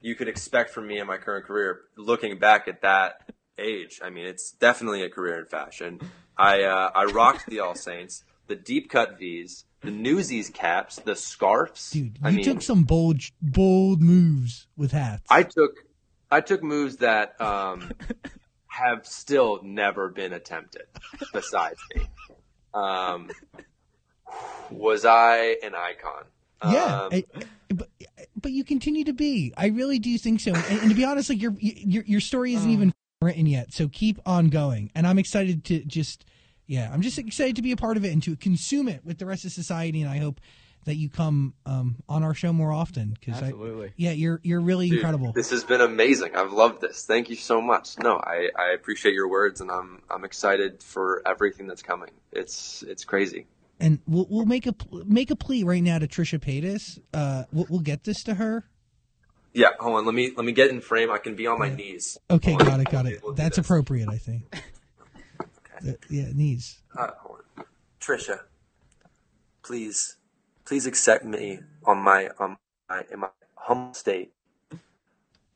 [0.00, 4.10] you could expect from me in my current career, looking back at that age, I
[4.10, 6.00] mean, it's definitely a career in fashion.
[6.36, 11.14] I uh, I rocked the All Saints, the deep cut V's, the Newsies caps, the
[11.14, 11.90] scarves.
[11.90, 15.24] Dude, you I mean, took some bold bold moves with hats.
[15.30, 15.72] I took
[16.30, 17.90] I took moves that um,
[18.66, 20.82] have still never been attempted
[21.32, 22.02] besides me.
[22.72, 23.30] Um,
[24.70, 26.24] was I an icon?
[26.72, 27.24] yeah, Um, I-
[27.74, 27.88] but
[28.40, 29.52] but you continue to be.
[29.56, 30.54] I really do think so.
[30.54, 33.88] And, and to be honest, like your your your story isn't even written yet, so
[33.88, 34.90] keep on going.
[34.94, 36.24] And I'm excited to just
[36.66, 39.18] yeah, I'm just excited to be a part of it and to consume it with
[39.18, 40.00] the rest of society.
[40.00, 40.40] And I hope
[40.84, 43.92] that you come um, on our show more often because I Absolutely.
[43.96, 45.32] yeah, you're you're really Dude, incredible.
[45.32, 46.36] This has been amazing.
[46.36, 47.04] I've loved this.
[47.04, 47.98] Thank you so much.
[47.98, 52.10] No, I, I appreciate your words, and I'm I'm excited for everything that's coming.
[52.32, 53.46] It's it's crazy.
[53.80, 54.74] and we'll we'll make a
[55.06, 56.98] make a plea right now to Trisha Paytas.
[57.12, 58.64] Uh, we'll, we'll get this to her.
[59.54, 60.04] Yeah, hold on.
[60.04, 61.10] Let me let me get in frame.
[61.10, 62.18] I can be on my knees.
[62.30, 63.20] Okay, got it, got it.
[63.22, 64.54] We'll That's appropriate, I think.
[65.76, 66.78] Uh, yeah, knees.
[66.96, 67.10] Uh.
[68.00, 68.40] Trisha,
[69.62, 70.16] please,
[70.64, 72.56] please accept me on my on
[72.88, 74.32] my in my humble state.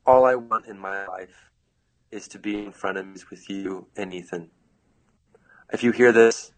[0.07, 1.51] All I want in my life
[2.11, 4.51] is to be in front of me with you and Ethan.
[5.73, 6.53] If you hear this,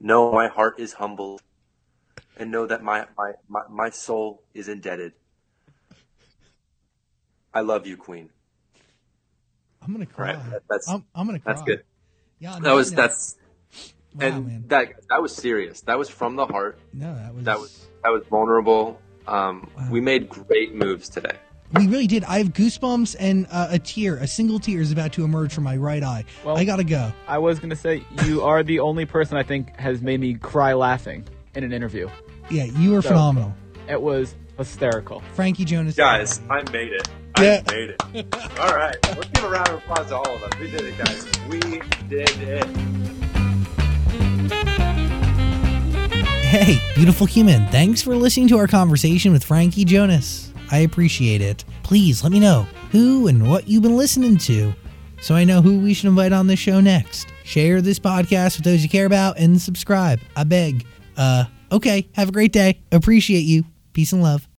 [0.00, 1.42] know my heart is humbled,
[2.36, 5.12] and know that my my my, my soul is indebted.
[7.54, 8.30] I love you, Queen.
[9.80, 10.34] I'm gonna cry.
[10.34, 11.52] Right, that- that's- I'm, I'm gonna cry.
[11.52, 11.84] That's good.
[12.38, 13.36] Yeah, That was that's
[14.14, 14.64] wow, and man.
[14.68, 15.80] that that was serious.
[15.82, 16.78] That was from the heart.
[16.92, 19.00] No, that was That was that was vulnerable.
[19.26, 19.88] Um, Wow.
[19.90, 21.36] We made great moves today.
[21.72, 22.22] We really did.
[22.24, 25.64] I have goosebumps and uh, a tear, a single tear is about to emerge from
[25.64, 26.24] my right eye.
[26.44, 27.12] Well- I gotta go.
[27.26, 30.74] I was gonna say you are the only person I think has made me cry
[30.74, 31.26] laughing
[31.56, 32.08] in an interview.
[32.50, 33.52] Yeah, you were So- phenomenal,
[33.88, 35.22] It was hysterical.
[35.34, 35.96] Frankie Jonas.
[35.96, 37.08] Guys, I made it.
[37.38, 37.62] Yeah.
[37.66, 38.34] I made it.
[38.60, 38.96] all right.
[39.04, 40.52] Let's give a round of applause to all of us.
[40.58, 41.26] We did it, guys.
[41.48, 41.60] We
[42.08, 42.66] did it.
[46.46, 47.66] Hey, beautiful human.
[47.68, 50.52] Thanks for listening to our conversation with Frankie Jonas.
[50.70, 51.64] I appreciate it.
[51.82, 54.72] Please let me know who and what you've been listening to
[55.20, 57.28] so I know who we should invite on this show next.
[57.44, 60.20] Share this podcast with those you care about and subscribe.
[60.34, 60.86] I beg.
[61.16, 62.08] Uh, okay.
[62.12, 62.80] Have a great day.
[62.92, 63.64] Appreciate you.
[63.96, 64.46] Peace and love.